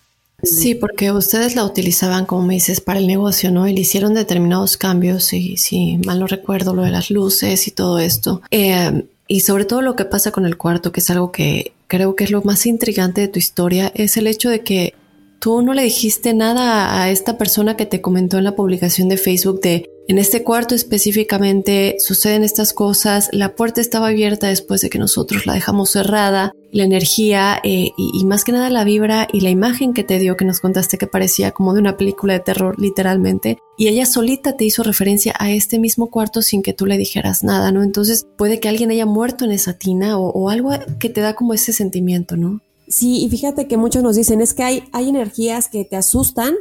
Sí, 0.43 0.75
porque 0.75 1.13
ustedes 1.13 1.55
la 1.55 1.65
utilizaban, 1.65 2.27
como 2.27 2.43
me 2.43 2.55
dices, 2.55 2.81
para 2.81 2.99
el 2.99 3.07
negocio, 3.07 3.53
¿no? 3.53 3.69
Y 3.69 3.75
le 3.75 3.83
hicieron 3.83 4.15
determinados 4.15 4.77
cambios, 4.77 5.33
y 5.33 5.57
si 5.57 5.99
mal 5.99 6.19
no 6.19 6.27
recuerdo, 6.27 6.75
lo 6.75 6.83
de 6.83 6.91
las 6.91 7.11
luces 7.11 7.69
y 7.69 7.71
todo 7.71 8.01
esto. 8.01 8.43
Eh, 8.51 9.05
y 9.29 9.41
sobre 9.41 9.65
todo 9.65 9.83
lo 9.83 9.95
que 9.95 10.05
pasa 10.05 10.33
con 10.33 10.45
el 10.45 10.57
cuarto, 10.57 10.91
que 10.91 10.99
es 10.99 11.11
algo 11.11 11.31
que 11.31 11.73
creo 11.87 12.17
que 12.17 12.25
es 12.25 12.31
lo 12.31 12.43
más 12.43 12.67
intrigante 12.67 13.21
de 13.21 13.29
tu 13.29 13.39
historia, 13.39 13.93
es 13.95 14.17
el 14.17 14.27
hecho 14.27 14.51
de 14.51 14.63
que 14.63 14.95
tú 15.43 15.61
no 15.61 15.75
le 15.75 15.83
dijiste 15.83 16.35
nada 16.35 17.03
a 17.03 17.11
esta 17.11 17.37
persona 17.37 17.77
que 17.77 17.85
te 17.85 18.01
comentó 18.01 18.39
en 18.39 18.45
la 18.45 18.55
publicación 18.55 19.09
de 19.09 19.17
Facebook 19.17 19.61
de 19.61 19.91
en 20.07 20.19
este 20.19 20.45
cuarto 20.45 20.77
específicamente 20.77 21.97
suceden 21.99 22.45
estas 22.45 22.73
cosas, 22.73 23.29
la 23.33 23.55
puerta 23.57 23.81
estaba 23.81 24.09
abierta 24.09 24.49
después 24.49 24.81
de 24.81 24.91
que 24.91 24.99
nosotros 24.99 25.47
la 25.47 25.55
dejamos 25.55 25.91
cerrada, 25.91 26.53
la 26.71 26.85
energía 26.85 27.61
eh, 27.65 27.91
y, 27.97 28.25
más 28.25 28.45
que 28.45 28.53
nada 28.53 28.71
la 28.71 28.85
vibra 28.85 29.27
y 29.33 29.41
la 29.41 29.51
imagen 29.51 29.95
que 29.95 30.05
te 30.05 30.19
dio 30.19 30.37
que 30.37 30.45
nos 30.45 30.61
contaste 30.61 30.97
que 30.97 31.07
parecía 31.07 31.51
como 31.51 31.75
de 31.75 31.81
una 31.81 31.97
película 31.97 32.35
de 32.35 32.41
terror 32.41 32.79
literalmente 32.79 33.59
y 33.77 33.89
ella 33.89 34.07
solita 34.07 34.57
te 34.57 34.65
hizo 34.65 34.85
referencia 34.85 35.35
a 35.39 35.51
este 35.51 35.81
mismo 35.81 36.09
cuarto 36.09 36.43
sin 36.43 36.63
que 36.63 36.73
tú 36.73 36.87
le 36.87 36.99
dijeras 36.99 37.43
nada, 37.43 37.73
¿no? 37.73 37.83
Entonces 37.83 38.27
puede 38.37 38.61
que 38.61 38.69
alguien 38.69 38.91
haya 38.91 39.07
muerto 39.07 39.45
en 39.45 39.51
esa 39.51 39.73
tina 39.75 40.19
o, 40.19 40.31
o 40.31 40.51
algo 40.51 40.71
que 41.01 41.09
te 41.09 41.21
da 41.21 41.35
como 41.35 41.53
ese 41.53 41.73
sentimiento, 41.73 42.37
¿no? 42.37 42.61
Sí, 42.93 43.25
y 43.25 43.31
fíjate 43.31 43.69
que 43.69 43.79
muchos 43.79 44.03
nos 44.03 44.17
dicen, 44.17 44.43
es 44.43 44.53
que 44.53 44.65
hay, 44.65 44.85
hay 44.93 45.09
energías 45.09 45.67
que 45.67 45.87
te 45.87 45.97
asustan, 45.97 46.55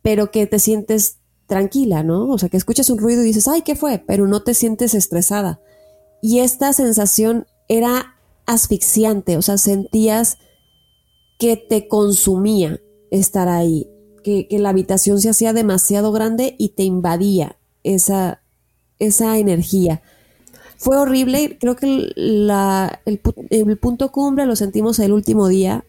pero 0.00 0.30
que 0.30 0.46
te 0.46 0.60
sientes 0.60 1.16
tranquila, 1.48 2.04
¿no? 2.04 2.28
O 2.28 2.38
sea, 2.38 2.48
que 2.48 2.56
escuchas 2.56 2.88
un 2.88 2.98
ruido 2.98 3.20
y 3.20 3.26
dices, 3.26 3.48
ay, 3.48 3.62
¿qué 3.62 3.74
fue? 3.74 3.98
Pero 3.98 4.28
no 4.28 4.44
te 4.44 4.54
sientes 4.54 4.94
estresada. 4.94 5.60
Y 6.22 6.38
esta 6.38 6.72
sensación 6.72 7.48
era 7.66 8.14
asfixiante, 8.46 9.36
o 9.36 9.42
sea, 9.42 9.58
sentías 9.58 10.38
que 11.40 11.56
te 11.56 11.88
consumía 11.88 12.80
estar 13.10 13.48
ahí, 13.48 13.90
que, 14.22 14.46
que 14.46 14.60
la 14.60 14.68
habitación 14.68 15.20
se 15.20 15.30
hacía 15.30 15.52
demasiado 15.52 16.12
grande 16.12 16.54
y 16.60 16.68
te 16.76 16.84
invadía 16.84 17.58
esa, 17.82 18.44
esa 19.00 19.36
energía. 19.38 20.00
Fue 20.84 20.98
horrible, 20.98 21.56
creo 21.58 21.76
que 21.76 22.12
el 22.14 23.78
punto 23.78 24.12
cumbre 24.12 24.44
lo 24.44 24.54
sentimos 24.54 24.98
el 24.98 25.14
último 25.14 25.48
día 25.48 25.86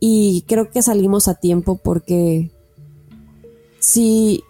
y 0.00 0.44
creo 0.46 0.68
que 0.70 0.82
salimos 0.82 1.28
a 1.28 1.34
tiempo 1.36 1.80
porque 1.82 2.50
si 3.80 4.44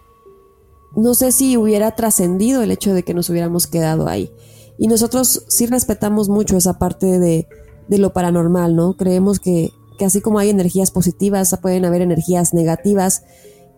no 0.97 1.15
sé 1.15 1.31
si 1.31 1.57
hubiera 1.57 1.95
trascendido 1.95 2.65
el 2.65 2.73
hecho 2.73 2.93
de 2.93 3.05
que 3.05 3.15
nos 3.15 3.31
hubiéramos 3.31 3.69
quedado 3.69 4.09
ahí. 4.09 4.33
Y 4.79 4.89
nosotros 4.89 5.45
sí 5.47 5.67
respetamos 5.67 6.29
mucho 6.29 6.57
esa 6.57 6.81
parte 6.81 7.21
de, 7.21 7.47
de 7.87 7.99
lo 7.99 8.13
paranormal, 8.13 8.75
¿no? 8.75 8.97
Creemos 8.97 9.39
que, 9.39 9.71
que, 9.97 10.05
así 10.05 10.21
como 10.21 10.41
hay 10.41 10.51
energías 10.51 10.91
positivas, 10.91 11.57
pueden 11.63 11.85
haber 11.85 12.03
energías 12.03 12.53
negativas 12.53 13.23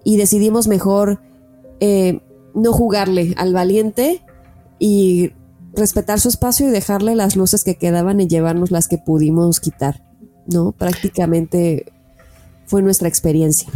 y 0.03 0.17
decidimos 0.17 0.67
mejor 0.67 1.21
eh, 1.81 2.23
no 2.55 2.73
jugarle 2.73 3.35
al 3.37 3.53
valiente 3.53 4.25
y 4.79 5.33
respetar 5.77 6.21
su 6.21 6.29
espacio 6.29 6.69
y 6.69 6.71
dejarle 6.71 7.15
las 7.15 7.37
luces 7.37 7.65
que 7.65 7.77
quedaban 7.77 8.21
y 8.21 8.29
llevarnos 8.29 8.71
las 8.71 8.89
que 8.89 8.99
pudimos 8.99 9.61
quitar, 9.61 10.03
¿no? 10.47 10.73
Prácticamente 10.73 11.93
fue 12.67 12.83
nuestra 12.83 13.09
experiencia. 13.09 13.69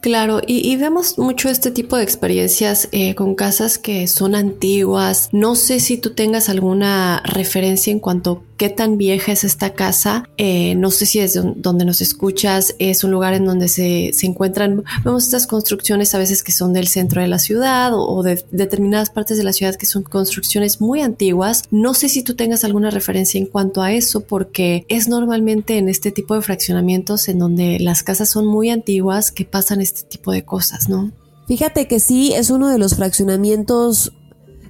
Claro, 0.00 0.40
y, 0.46 0.74
vemos 0.76 1.18
mucho 1.18 1.50
este 1.50 1.70
tipo 1.70 1.96
de 1.98 2.04
experiencias 2.04 2.88
eh, 2.90 3.14
con 3.14 3.34
casas 3.34 3.76
que 3.76 4.08
son 4.08 4.34
antiguas. 4.34 5.28
No 5.32 5.56
sé 5.56 5.78
si 5.78 5.98
tú 5.98 6.14
tengas 6.14 6.48
alguna 6.48 7.22
referencia 7.26 7.92
en 7.92 8.00
cuanto 8.00 8.42
qué 8.60 8.68
tan 8.68 8.98
vieja 8.98 9.32
es 9.32 9.42
esta 9.42 9.72
casa. 9.72 10.28
Eh, 10.36 10.74
no 10.74 10.90
sé 10.90 11.06
si 11.06 11.18
es 11.18 11.32
donde 11.32 11.86
nos 11.86 12.02
escuchas, 12.02 12.74
es 12.78 13.04
un 13.04 13.10
lugar 13.10 13.32
en 13.32 13.46
donde 13.46 13.68
se, 13.68 14.10
se, 14.12 14.26
encuentran, 14.26 14.84
vemos 15.02 15.24
estas 15.24 15.46
construcciones 15.46 16.14
a 16.14 16.18
veces 16.18 16.42
que 16.42 16.52
son 16.52 16.74
del 16.74 16.86
centro 16.86 17.22
de 17.22 17.28
la 17.28 17.38
ciudad 17.38 17.92
o, 17.94 18.22
de 18.22 18.44
determinadas 18.50 19.08
partes 19.08 19.38
de 19.38 19.44
la 19.44 19.54
ciudad 19.54 19.76
que 19.76 19.86
son 19.86 20.02
construcciones 20.02 20.78
muy 20.78 21.00
antiguas. 21.00 21.62
No 21.70 21.94
sé 21.94 22.10
si 22.10 22.22
tú 22.22 22.34
tengas 22.36 22.62
alguna 22.62 22.90
referencia 22.90 23.38
en 23.38 23.46
cuanto 23.46 23.80
a 23.80 23.94
eso, 23.94 24.20
porque 24.20 24.84
es 24.90 25.08
normalmente 25.08 25.78
en 25.78 25.88
este 25.88 26.12
tipo 26.12 26.34
de 26.34 26.42
fraccionamientos 26.42 27.30
en 27.30 27.38
donde 27.38 27.78
las 27.80 28.02
casas 28.02 28.28
son 28.28 28.44
muy 28.44 28.68
antiguas 28.68 29.32
que 29.32 29.46
pasan 29.46 29.80
este 29.80 30.02
tipo 30.02 30.32
de 30.32 30.44
cosas, 30.44 30.86
¿no? 30.86 31.12
Fíjate 31.48 31.88
que 31.88 31.98
sí, 31.98 32.34
es 32.34 32.50
uno 32.50 32.68
de 32.68 32.76
los 32.76 32.94
fraccionamientos, 32.94 34.12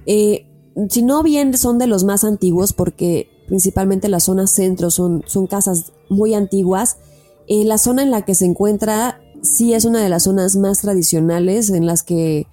eh, 0.05 0.47
si 0.89 1.01
no 1.01 1.23
bien 1.23 1.57
son 1.57 1.77
de 1.77 1.87
los 1.87 2.05
más 2.05 2.23
antiguos, 2.23 2.71
porque 2.71 3.27
principalmente 3.51 4.07
la 4.07 4.21
zona 4.21 4.47
centro, 4.47 4.89
son, 4.89 5.25
son 5.27 5.45
casas 5.45 5.91
muy 6.07 6.35
antiguas. 6.35 6.99
Eh, 7.47 7.65
la 7.65 7.77
zona 7.77 8.01
en 8.01 8.09
la 8.09 8.21
que 8.21 8.33
se 8.33 8.45
encuentra 8.45 9.19
sí 9.41 9.73
es 9.73 9.83
una 9.83 10.01
de 10.01 10.07
las 10.07 10.23
zonas 10.23 10.55
más 10.55 10.79
tradicionales 10.79 11.69
en 11.69 11.85
las 11.85 12.01
que 12.01 12.47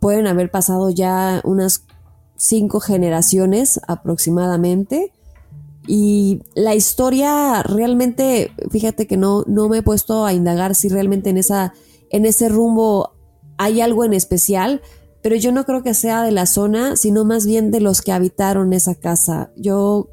pueden 0.00 0.26
haber 0.26 0.50
pasado 0.50 0.90
ya 0.90 1.40
unas 1.44 1.84
cinco 2.36 2.80
generaciones 2.80 3.80
aproximadamente. 3.86 5.12
Y 5.86 6.42
la 6.56 6.74
historia 6.74 7.62
realmente, 7.62 8.50
fíjate 8.72 9.06
que 9.06 9.16
no, 9.16 9.44
no 9.46 9.68
me 9.68 9.78
he 9.78 9.82
puesto 9.82 10.26
a 10.26 10.32
indagar 10.32 10.74
si 10.74 10.88
realmente 10.88 11.30
en, 11.30 11.38
esa, 11.38 11.74
en 12.10 12.26
ese 12.26 12.48
rumbo 12.48 13.12
hay 13.56 13.82
algo 13.82 14.04
en 14.04 14.14
especial, 14.14 14.82
pero 15.22 15.36
yo 15.36 15.52
no 15.52 15.64
creo 15.64 15.84
que 15.84 15.94
sea 15.94 16.24
de 16.24 16.32
la 16.32 16.46
zona, 16.46 16.96
sino 16.96 17.24
más 17.24 17.46
bien 17.46 17.70
de 17.70 17.80
los 17.80 18.02
que 18.02 18.10
habitaron 18.10 18.72
esa 18.72 18.96
casa. 18.96 19.52
Yo 19.54 20.08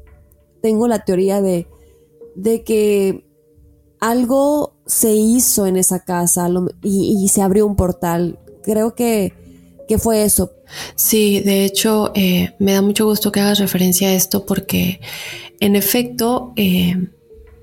tengo 0.60 0.88
la 0.88 1.00
teoría 1.00 1.40
de, 1.40 1.66
de 2.34 2.62
que 2.64 3.24
algo 4.00 4.76
se 4.86 5.12
hizo 5.12 5.66
en 5.66 5.76
esa 5.76 6.00
casa 6.00 6.48
y, 6.82 7.28
se 7.28 7.42
abrió 7.42 7.66
un 7.66 7.76
portal. 7.76 8.38
Creo 8.62 8.94
que, 8.94 9.34
que 9.86 9.98
fue 9.98 10.24
eso. 10.24 10.52
Sí, 10.94 11.40
de 11.40 11.64
hecho, 11.64 12.12
eh, 12.14 12.54
me 12.58 12.72
da 12.72 12.82
mucho 12.82 13.06
gusto 13.06 13.32
que 13.32 13.40
hagas 13.40 13.58
referencia 13.58 14.08
a 14.08 14.14
esto 14.14 14.46
porque, 14.46 15.00
en 15.60 15.76
efecto, 15.76 16.52
eh, 16.56 16.96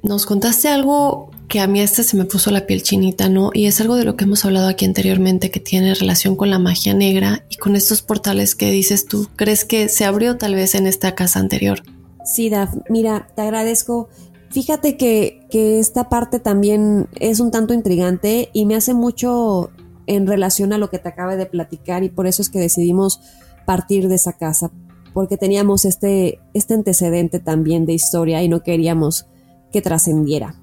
nos 0.03 0.25
contaste 0.25 0.67
algo 0.67 1.31
que 1.47 1.59
a 1.59 1.67
mí 1.67 1.81
hasta 1.81 2.03
se 2.03 2.17
me 2.17 2.25
puso 2.25 2.51
la 2.51 2.65
piel 2.65 2.81
chinita, 2.83 3.29
¿no? 3.29 3.51
Y 3.53 3.67
es 3.67 3.79
algo 3.79 3.95
de 3.95 4.03
lo 4.03 4.15
que 4.15 4.25
hemos 4.25 4.45
hablado 4.45 4.67
aquí 4.67 4.85
anteriormente 4.85 5.51
que 5.51 5.59
tiene 5.59 5.93
relación 5.93 6.35
con 6.35 6.49
la 6.49 6.59
magia 6.59 6.93
negra 6.93 7.45
y 7.49 7.57
con 7.57 7.75
estos 7.75 8.01
portales 8.01 8.55
que 8.55 8.71
dices 8.71 9.05
tú, 9.05 9.29
¿crees 9.35 9.63
que 9.63 9.87
se 9.89 10.05
abrió 10.05 10.37
tal 10.37 10.55
vez 10.55 10.75
en 10.75 10.87
esta 10.87 11.13
casa 11.13 11.39
anterior? 11.39 11.83
Sí, 12.25 12.49
Daf, 12.49 12.75
mira, 12.89 13.27
te 13.35 13.43
agradezco. 13.43 14.09
Fíjate 14.49 14.97
que, 14.97 15.47
que 15.49 15.79
esta 15.79 16.09
parte 16.09 16.39
también 16.39 17.07
es 17.19 17.39
un 17.39 17.51
tanto 17.51 17.73
intrigante 17.73 18.49
y 18.51 18.65
me 18.65 18.75
hace 18.75 18.93
mucho 18.93 19.69
en 20.07 20.27
relación 20.27 20.73
a 20.73 20.77
lo 20.77 20.89
que 20.89 20.99
te 20.99 21.09
acaba 21.09 21.35
de 21.35 21.45
platicar 21.45 22.03
y 22.03 22.09
por 22.09 22.27
eso 22.27 22.41
es 22.41 22.49
que 22.49 22.59
decidimos 22.59 23.21
partir 23.65 24.07
de 24.07 24.15
esa 24.15 24.33
casa, 24.33 24.71
porque 25.13 25.37
teníamos 25.37 25.85
este, 25.85 26.39
este 26.53 26.73
antecedente 26.73 27.39
también 27.39 27.85
de 27.85 27.93
historia 27.93 28.43
y 28.43 28.49
no 28.49 28.63
queríamos 28.63 29.27
que 29.71 29.81
trascendiera. 29.81 30.55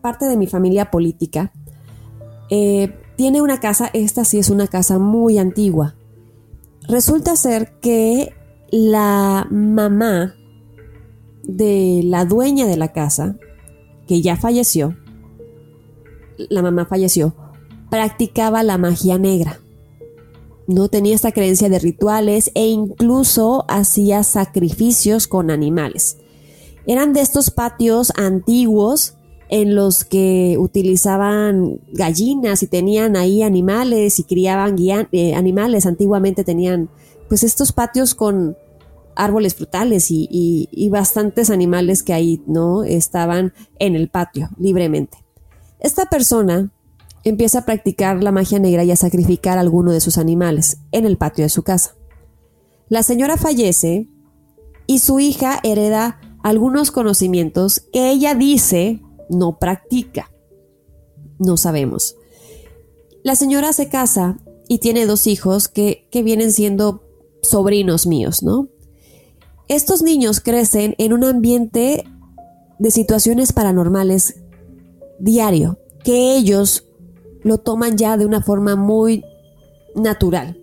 Parte 0.00 0.26
de 0.26 0.36
mi 0.36 0.46
familia 0.46 0.90
política 0.90 1.52
eh, 2.50 2.94
tiene 3.16 3.42
una 3.42 3.60
casa, 3.60 3.90
esta 3.92 4.24
sí 4.24 4.38
es 4.38 4.50
una 4.50 4.66
casa 4.66 4.98
muy 4.98 5.38
antigua. 5.38 5.96
Resulta 6.88 7.36
ser 7.36 7.78
que 7.80 8.32
la 8.70 9.46
mamá 9.50 10.35
de 11.46 12.02
la 12.04 12.24
dueña 12.24 12.66
de 12.66 12.76
la 12.76 12.92
casa, 12.92 13.36
que 14.06 14.22
ya 14.22 14.36
falleció, 14.36 14.96
la 16.50 16.62
mamá 16.62 16.86
falleció, 16.86 17.34
practicaba 17.90 18.62
la 18.62 18.78
magia 18.78 19.18
negra. 19.18 19.60
No 20.66 20.88
tenía 20.88 21.14
esta 21.14 21.32
creencia 21.32 21.68
de 21.68 21.78
rituales 21.78 22.50
e 22.54 22.66
incluso 22.66 23.64
hacía 23.68 24.22
sacrificios 24.22 25.28
con 25.28 25.50
animales. 25.50 26.18
Eran 26.86 27.12
de 27.12 27.20
estos 27.20 27.50
patios 27.50 28.12
antiguos 28.16 29.14
en 29.48 29.76
los 29.76 30.04
que 30.04 30.56
utilizaban 30.58 31.80
gallinas 31.92 32.62
y 32.62 32.66
tenían 32.66 33.16
ahí 33.16 33.42
animales 33.42 34.18
y 34.18 34.24
criaban 34.24 34.76
eh, 34.78 35.34
animales. 35.34 35.86
Antiguamente 35.86 36.42
tenían 36.42 36.90
pues 37.28 37.44
estos 37.44 37.72
patios 37.72 38.14
con 38.14 38.56
árboles 39.16 39.54
frutales 39.54 40.06
y, 40.10 40.88
bastantes 40.90 41.50
animales 41.50 42.02
que 42.02 42.12
ahí 42.12 42.42
no 42.46 42.84
estaban 42.84 43.52
en 43.78 43.96
el 43.96 44.08
patio 44.08 44.50
libremente. 44.58 45.18
Esta 45.80 46.06
persona 46.06 46.72
empieza 47.24 47.60
a 47.60 47.64
practicar 47.64 48.22
la 48.22 48.30
magia 48.30 48.58
negra 48.58 48.84
y 48.84 48.92
a 48.92 48.96
sacrificar 48.96 49.58
a 49.58 49.62
alguno 49.62 49.90
de 49.90 50.00
sus 50.00 50.16
animales 50.18 50.78
en 50.92 51.06
el 51.06 51.16
patio 51.16 51.44
de 51.44 51.48
su 51.48 51.62
casa. 51.64 51.96
La 52.88 53.02
señora 53.02 53.36
fallece 53.36 54.08
y 54.86 55.00
su 55.00 55.18
hija 55.18 55.58
hereda 55.64 56.20
algunos 56.44 56.92
conocimientos 56.92 57.82
que 57.92 58.10
ella 58.10 58.34
dice 58.34 59.02
no 59.28 59.58
practica. 59.58 60.30
No 61.38 61.56
sabemos. 61.56 62.16
La 63.24 63.34
señora 63.34 63.72
se 63.72 63.88
casa 63.88 64.38
y 64.68 64.78
tiene 64.78 65.06
dos 65.06 65.26
hijos 65.26 65.66
que, 65.66 66.08
que 66.12 66.22
vienen 66.22 66.52
siendo 66.52 67.02
sobrinos 67.42 68.06
míos, 68.06 68.42
¿no? 68.42 68.68
Estos 69.68 70.02
niños 70.02 70.40
crecen 70.40 70.94
en 70.98 71.12
un 71.12 71.24
ambiente 71.24 72.04
de 72.78 72.90
situaciones 72.90 73.52
paranormales 73.52 74.36
diario, 75.18 75.78
que 76.04 76.36
ellos 76.36 76.84
lo 77.42 77.58
toman 77.58 77.96
ya 77.96 78.16
de 78.16 78.26
una 78.26 78.42
forma 78.42 78.76
muy 78.76 79.24
natural, 79.94 80.58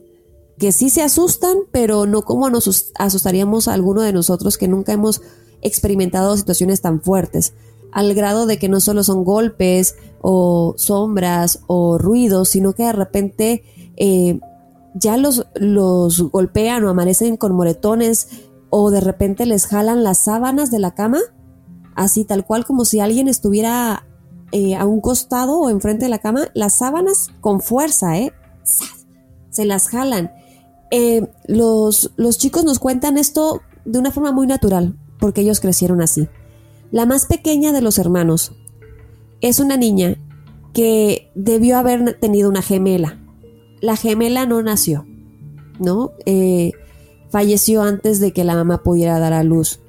que 0.58 0.72
sí 0.72 0.90
se 0.90 1.02
asustan, 1.02 1.58
pero 1.72 2.06
no 2.06 2.22
como 2.22 2.50
nos 2.50 2.94
asustaríamos 2.96 3.68
a 3.68 3.74
alguno 3.74 4.02
de 4.02 4.14
nosotros 4.14 4.58
que 4.58 4.68
nunca 4.68 4.94
hemos 4.94 5.22
experimentado 5.62 6.38
situaciones 6.38 6.82
tan 6.82 7.02
fuertes 7.02 7.54
al 7.94 8.14
grado 8.14 8.46
de 8.46 8.58
que 8.58 8.70
no 8.70 8.80
solo 8.80 9.04
son 9.04 9.24
golpes 9.24 9.96
o 10.22 10.74
sombras 10.78 11.62
o 11.68 11.98
ruidos, 11.98 12.50
sino 12.50 12.74
que 12.74 12.84
de 12.84 12.92
repente 12.92 13.64
eh, 13.98 14.40
ya 14.96 15.18
los, 15.18 15.46
los 15.56 16.22
golpean 16.32 16.84
o 16.84 16.90
amanecen 16.90 17.38
con 17.38 17.54
moretones 17.54 18.28
o 18.76 18.90
de 18.90 19.02
repente 19.02 19.46
les 19.46 19.68
jalan 19.68 20.04
las 20.04 20.24
sábanas 20.24 20.72
de 20.72 20.80
la 20.80 20.96
cama, 20.96 21.20
así 21.94 22.26
tal 22.26 22.44
cual 22.44 22.66
como 22.66 22.86
si 22.86 23.00
alguien 23.00 23.28
estuviera 23.28 24.08
eh, 24.52 24.74
a 24.76 24.88
un 24.88 25.00
costado 25.00 25.60
o 25.60 25.70
enfrente 25.70 26.06
de 26.06 26.10
la 26.10 26.18
cama, 26.18 26.48
las 26.56 26.80
sábanas 26.80 27.30
con 27.40 27.62
fuerza, 27.62 28.18
¿eh? 28.18 28.34
Se 29.52 29.66
las 29.66 29.90
jalan. 29.90 30.32
Eh, 30.90 31.28
los, 31.46 32.14
los 32.16 32.40
chicos 32.40 32.64
nos 32.64 32.80
cuentan 32.80 33.20
esto 33.20 33.62
de 33.86 34.00
una 34.00 34.10
forma 34.10 34.32
muy 34.32 34.48
natural, 34.48 34.98
porque 35.20 35.42
ellos 35.42 35.60
crecieron 35.60 36.02
así. 36.02 36.28
La 36.90 37.06
más 37.06 37.28
pequeña 37.28 37.74
de 37.74 37.82
los 37.82 38.00
hermanos 38.00 38.54
es 39.40 39.60
una 39.60 39.78
niña 39.78 40.18
que 40.74 41.32
debió 41.36 41.78
haber 41.78 42.20
tenido 42.20 42.50
una 42.50 42.64
gemela. 42.64 43.24
La 43.82 43.98
gemela 43.98 44.48
no 44.48 44.64
nació, 44.64 45.06
¿no? 45.78 46.14
Eh, 46.26 46.72
falleció 47.34 47.82
antes 47.82 48.20
de 48.20 48.32
que 48.32 48.44
la 48.44 48.54
mamá 48.54 48.84
pudiera 48.84 49.18
dar 49.18 49.34
a 49.34 49.42
luz. 49.42 49.80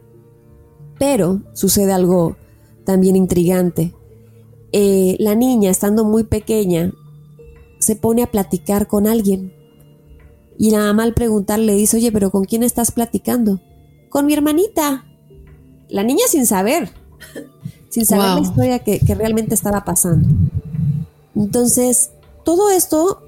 Pero 0.99 1.43
sucede 1.53 1.93
algo 1.93 2.39
también 2.87 3.17
intrigante. 3.17 3.95
Eh, 4.73 5.17
la 5.21 5.35
niña, 5.35 5.71
estando 5.71 6.07
muy 6.07 6.25
pequeña, 6.25 6.95
se 7.81 7.97
pone 7.97 8.23
a 8.23 8.31
platicar 8.31 8.87
con 8.87 9.07
alguien. 9.07 9.53
Y 10.59 10.71
la 10.71 10.79
mamá 10.79 11.03
al 11.03 11.13
preguntarle 11.13 11.67
le 11.67 11.75
dice, 11.75 11.99
oye, 11.99 12.11
pero 12.11 12.31
¿con 12.31 12.47
quién 12.47 12.63
estás 12.63 12.93
platicando? 12.93 13.61
Con 14.09 14.25
mi 14.25 14.33
hermanita 14.33 15.05
la 15.91 16.03
niña 16.03 16.25
sin 16.27 16.47
saber, 16.47 16.89
sin 17.91 18.07
saber 18.07 18.37
la 18.37 18.41
historia 18.41 18.79
que, 18.79 19.01
realmente 19.15 19.55
estaba 19.55 19.85
pasando. 19.85 20.27
Entonces, 21.37 22.11
todo 22.43 22.71
esto 22.71 23.21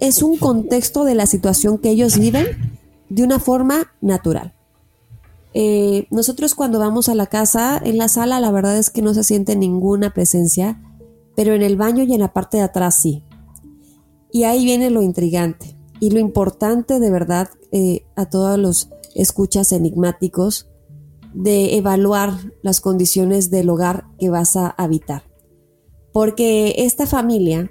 es 0.00 0.22
un 0.22 0.36
contexto 0.36 1.02
de 1.02 1.16
la 1.16 1.26
situación 1.26 1.78
que 1.78 1.90
ellos 1.90 2.16
viven 2.20 2.73
de 3.08 3.22
una 3.22 3.38
forma 3.38 3.92
natural. 4.00 4.54
Eh, 5.52 6.06
nosotros 6.10 6.54
cuando 6.54 6.80
vamos 6.80 7.08
a 7.08 7.14
la 7.14 7.26
casa, 7.26 7.80
en 7.82 7.96
la 7.96 8.08
sala 8.08 8.40
la 8.40 8.50
verdad 8.50 8.76
es 8.76 8.90
que 8.90 9.02
no 9.02 9.14
se 9.14 9.22
siente 9.22 9.54
ninguna 9.54 10.12
presencia, 10.12 10.82
pero 11.36 11.54
en 11.54 11.62
el 11.62 11.76
baño 11.76 12.02
y 12.02 12.12
en 12.12 12.20
la 12.20 12.32
parte 12.32 12.56
de 12.56 12.64
atrás 12.64 12.96
sí. 12.96 13.24
Y 14.32 14.44
ahí 14.44 14.64
viene 14.64 14.90
lo 14.90 15.02
intrigante 15.02 15.76
y 16.00 16.10
lo 16.10 16.18
importante 16.18 16.98
de 16.98 17.10
verdad 17.10 17.48
eh, 17.70 18.04
a 18.16 18.26
todos 18.26 18.58
los 18.58 18.90
escuchas 19.14 19.70
enigmáticos 19.70 20.68
de 21.32 21.76
evaluar 21.76 22.32
las 22.62 22.80
condiciones 22.80 23.50
del 23.50 23.70
hogar 23.70 24.06
que 24.18 24.30
vas 24.30 24.56
a 24.56 24.68
habitar. 24.70 25.22
Porque 26.12 26.74
esta 26.78 27.06
familia 27.06 27.70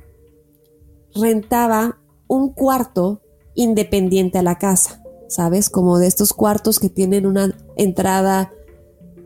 rentaba 1.13 1.99
un 2.27 2.49
cuarto 2.53 3.21
independiente 3.55 4.37
a 4.37 4.43
la 4.43 4.57
casa, 4.57 5.02
¿sabes? 5.33 5.69
Como 5.69 5.97
de 5.97 6.07
estos 6.07 6.33
cuartos 6.33 6.79
que 6.79 6.89
tienen 6.89 7.25
una 7.25 7.57
entrada 7.75 8.51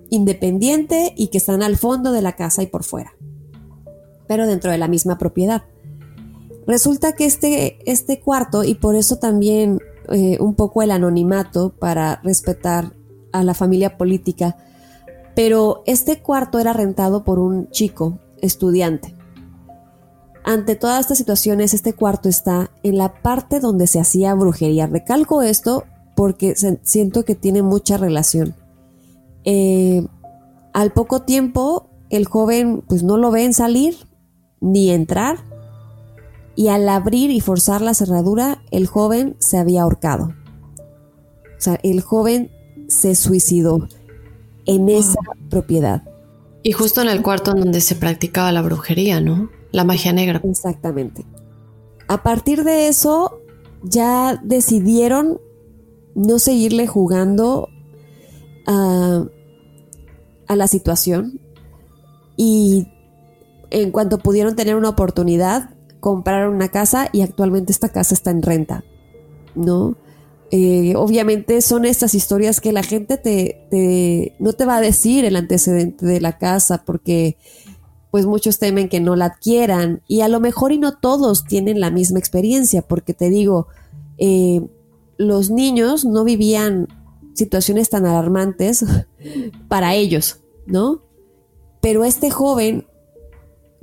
independiente 0.10 1.14
y 1.18 1.28
que 1.28 1.38
están 1.38 1.62
al 1.62 1.78
fondo 1.78 2.14
de 2.14 2.22
la 2.22 2.36
casa 2.36 2.64
y 2.64 2.68
por 2.68 2.86
fuera, 2.86 3.14
pero 4.28 4.48
dentro 4.48 4.72
de 4.72 4.78
la 4.78 4.88
misma 4.88 5.18
propiedad. 5.18 5.64
Resulta 6.66 7.14
que 7.14 7.26
este, 7.26 7.80
este 7.90 8.22
cuarto, 8.22 8.64
y 8.64 8.76
por 8.76 8.96
eso 8.96 9.18
también 9.18 9.80
eh, 10.10 10.38
un 10.40 10.56
poco 10.56 10.82
el 10.82 10.92
anonimato 10.92 11.74
para 11.78 12.22
respetar 12.24 12.94
a 13.34 13.44
la 13.44 13.54
familia 13.54 13.98
política, 13.98 14.56
pero 15.36 15.84
este 15.86 16.22
cuarto 16.22 16.58
era 16.60 16.72
rentado 16.72 17.26
por 17.26 17.40
un 17.40 17.70
chico, 17.70 18.20
estudiante. 18.42 19.14
Ante 20.46 20.78
todas 20.78 21.02
estas 21.02 21.18
situaciones, 21.18 21.74
este 21.74 21.92
cuarto 21.92 22.30
está 22.30 22.72
en 22.82 22.98
la 22.98 23.22
parte 23.22 23.60
donde 23.60 23.86
se 23.88 24.00
hacía 24.00 24.34
brujería. 24.34 24.88
Recalco 24.88 25.42
esto 25.42 25.84
porque 26.18 26.56
siento 26.82 27.26
que 27.26 27.36
tiene 27.36 27.62
mucha 27.62 27.96
relación. 27.96 28.56
Eh, 29.46 30.04
al 30.74 30.92
poco 30.92 31.22
tiempo, 31.22 31.92
el 32.10 32.26
joven 32.26 32.82
pues 32.88 33.04
no 33.04 33.18
lo 33.18 33.30
ven 33.30 33.54
salir 33.54 33.96
ni 34.60 34.90
entrar 34.90 35.38
y 36.56 36.70
al 36.70 36.90
abrir 36.90 37.30
y 37.30 37.40
forzar 37.40 37.82
la 37.82 37.94
cerradura, 37.94 38.64
el 38.72 38.88
joven 38.88 39.36
se 39.38 39.60
había 39.60 39.84
ahorcado. 39.84 40.34
O 41.56 41.60
sea, 41.60 41.80
el 41.84 42.02
joven 42.02 42.50
se 42.88 43.14
suicidó 43.14 43.88
en 44.66 44.90
esa 44.90 45.20
propiedad. 45.52 46.02
Y 46.64 46.72
justo 46.72 47.04
en 47.04 47.10
el 47.10 47.22
cuarto 47.22 47.52
en 47.52 47.60
donde 47.60 47.80
se 47.80 47.94
practicaba 47.94 48.52
la 48.52 48.64
brujería, 48.64 49.22
¿no? 49.22 49.52
La 49.72 49.84
magia 49.84 50.14
negra. 50.14 50.42
Exactamente. 50.44 51.28
A 52.08 52.24
partir 52.24 52.64
de 52.64 52.88
eso, 52.88 53.40
ya 53.84 54.42
decidieron 54.44 55.40
no 56.18 56.40
seguirle 56.40 56.88
jugando 56.88 57.70
a, 58.66 59.26
a 60.48 60.56
la 60.56 60.68
situación 60.68 61.40
y 62.36 62.88
en 63.70 63.92
cuanto 63.92 64.18
pudieron 64.18 64.56
tener 64.56 64.76
una 64.76 64.90
oportunidad, 64.90 65.70
compraron 66.00 66.56
una 66.56 66.70
casa 66.70 67.10
y 67.12 67.22
actualmente 67.22 67.72
esta 67.72 67.90
casa 67.90 68.14
está 68.14 68.32
en 68.32 68.42
renta, 68.42 68.84
¿no? 69.56 69.96
Eh, 70.50 70.96
obviamente 70.96 71.62
son 71.62 71.84
estas 71.84 72.16
historias 72.16 72.62
que 72.62 72.72
la 72.72 72.82
gente 72.82 73.18
te, 73.18 74.36
no 74.40 74.54
te 74.54 74.66
va 74.66 74.78
a 74.78 74.82
decir 74.82 75.26
el 75.26 75.36
antecedente 75.36 76.06
de 76.06 76.22
la 76.22 76.38
casa 76.38 76.84
porque 76.86 77.38
pues 78.12 78.26
muchos 78.26 78.58
temen 78.58 78.88
que 78.88 79.02
no 79.02 79.18
la 79.18 79.26
adquieran 79.26 80.02
y 80.08 80.22
a 80.22 80.30
lo 80.30 80.40
mejor 80.40 80.72
y 80.72 80.78
no 80.78 80.98
todos 80.98 81.44
tienen 81.44 81.82
la 81.82 81.92
misma 81.92 82.20
experiencia 82.20 82.82
porque 82.82 83.14
te 83.14 83.30
digo, 83.30 83.68
eh, 84.18 84.62
los 85.18 85.50
niños 85.50 86.06
no 86.06 86.24
vivían 86.24 86.88
situaciones 87.34 87.90
tan 87.90 88.06
alarmantes 88.06 88.86
para 89.68 89.96
ellos, 89.96 90.40
¿no? 90.66 91.04
Pero 91.82 92.04
este 92.04 92.32
joven 92.32 92.88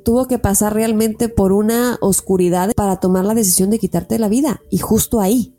tuvo 0.05 0.27
que 0.27 0.39
pasar 0.39 0.75
realmente 0.75 1.29
por 1.29 1.53
una 1.53 1.97
oscuridad 2.01 2.73
para 2.77 3.01
tomar 3.01 3.25
la 3.25 3.35
decisión 3.35 3.71
de 3.71 3.79
quitarte 3.79 4.19
la 4.19 4.29
vida 4.29 4.61
y 4.71 4.79
justo 4.79 5.21
ahí. 5.21 5.55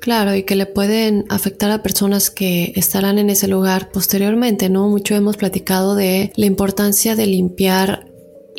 Claro, 0.00 0.34
y 0.34 0.44
que 0.44 0.56
le 0.56 0.64
pueden 0.64 1.26
afectar 1.28 1.70
a 1.70 1.82
personas 1.82 2.30
que 2.30 2.72
estarán 2.74 3.18
en 3.18 3.28
ese 3.28 3.48
lugar 3.48 3.90
posteriormente, 3.92 4.70
¿no? 4.70 4.88
Mucho 4.88 5.14
hemos 5.14 5.36
platicado 5.36 5.94
de 5.94 6.32
la 6.36 6.46
importancia 6.46 7.16
de 7.16 7.26
limpiar 7.26 8.09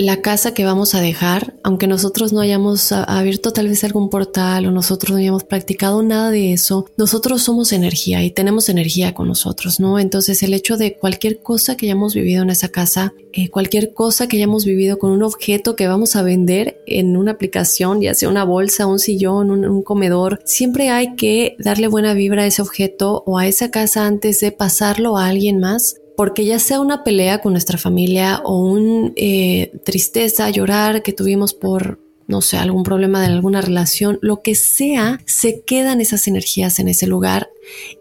la 0.01 0.21
casa 0.21 0.53
que 0.53 0.65
vamos 0.65 0.95
a 0.95 1.01
dejar, 1.01 1.53
aunque 1.63 1.85
nosotros 1.85 2.33
no 2.33 2.41
hayamos 2.41 2.91
abierto 2.91 3.53
tal 3.53 3.67
vez 3.67 3.83
algún 3.83 4.09
portal 4.09 4.65
o 4.65 4.71
nosotros 4.71 5.11
no 5.11 5.17
hayamos 5.17 5.43
practicado 5.43 6.01
nada 6.01 6.31
de 6.31 6.53
eso, 6.53 6.87
nosotros 6.97 7.43
somos 7.43 7.71
energía 7.71 8.23
y 8.23 8.31
tenemos 8.31 8.67
energía 8.69 9.13
con 9.13 9.27
nosotros, 9.27 9.79
¿no? 9.79 9.99
Entonces 9.99 10.41
el 10.41 10.55
hecho 10.55 10.77
de 10.77 10.95
cualquier 10.95 11.41
cosa 11.41 11.77
que 11.77 11.85
hayamos 11.85 12.15
vivido 12.15 12.41
en 12.41 12.49
esa 12.49 12.69
casa, 12.69 13.13
eh, 13.31 13.49
cualquier 13.49 13.93
cosa 13.93 14.27
que 14.27 14.37
hayamos 14.37 14.65
vivido 14.65 14.97
con 14.97 15.11
un 15.11 15.21
objeto 15.21 15.75
que 15.75 15.87
vamos 15.87 16.15
a 16.15 16.23
vender 16.23 16.81
en 16.87 17.15
una 17.15 17.33
aplicación, 17.33 18.01
ya 18.01 18.15
sea 18.15 18.29
una 18.29 18.43
bolsa, 18.43 18.87
un 18.87 18.97
sillón, 18.97 19.51
un, 19.51 19.65
un 19.65 19.83
comedor, 19.83 20.41
siempre 20.45 20.89
hay 20.89 21.15
que 21.15 21.55
darle 21.59 21.87
buena 21.87 22.15
vibra 22.15 22.43
a 22.43 22.47
ese 22.47 22.63
objeto 22.63 23.23
o 23.27 23.37
a 23.37 23.45
esa 23.45 23.69
casa 23.69 24.07
antes 24.07 24.39
de 24.39 24.51
pasarlo 24.51 25.17
a 25.17 25.27
alguien 25.27 25.59
más 25.59 26.00
porque 26.17 26.45
ya 26.45 26.59
sea 26.59 26.79
una 26.79 27.03
pelea 27.03 27.41
con 27.41 27.53
nuestra 27.53 27.77
familia 27.77 28.41
o 28.43 28.59
un 28.59 29.13
eh, 29.15 29.71
tristeza, 29.83 30.49
llorar 30.49 31.03
que 31.03 31.13
tuvimos 31.13 31.53
por 31.53 31.99
no 32.27 32.41
sé, 32.41 32.57
algún 32.57 32.83
problema 32.83 33.19
de 33.19 33.27
alguna 33.27 33.59
relación, 33.59 34.17
lo 34.21 34.41
que 34.41 34.55
sea, 34.55 35.19
se 35.25 35.61
quedan 35.61 35.99
esas 35.99 36.29
energías 36.29 36.79
en 36.79 36.87
ese 36.87 37.05
lugar 37.05 37.49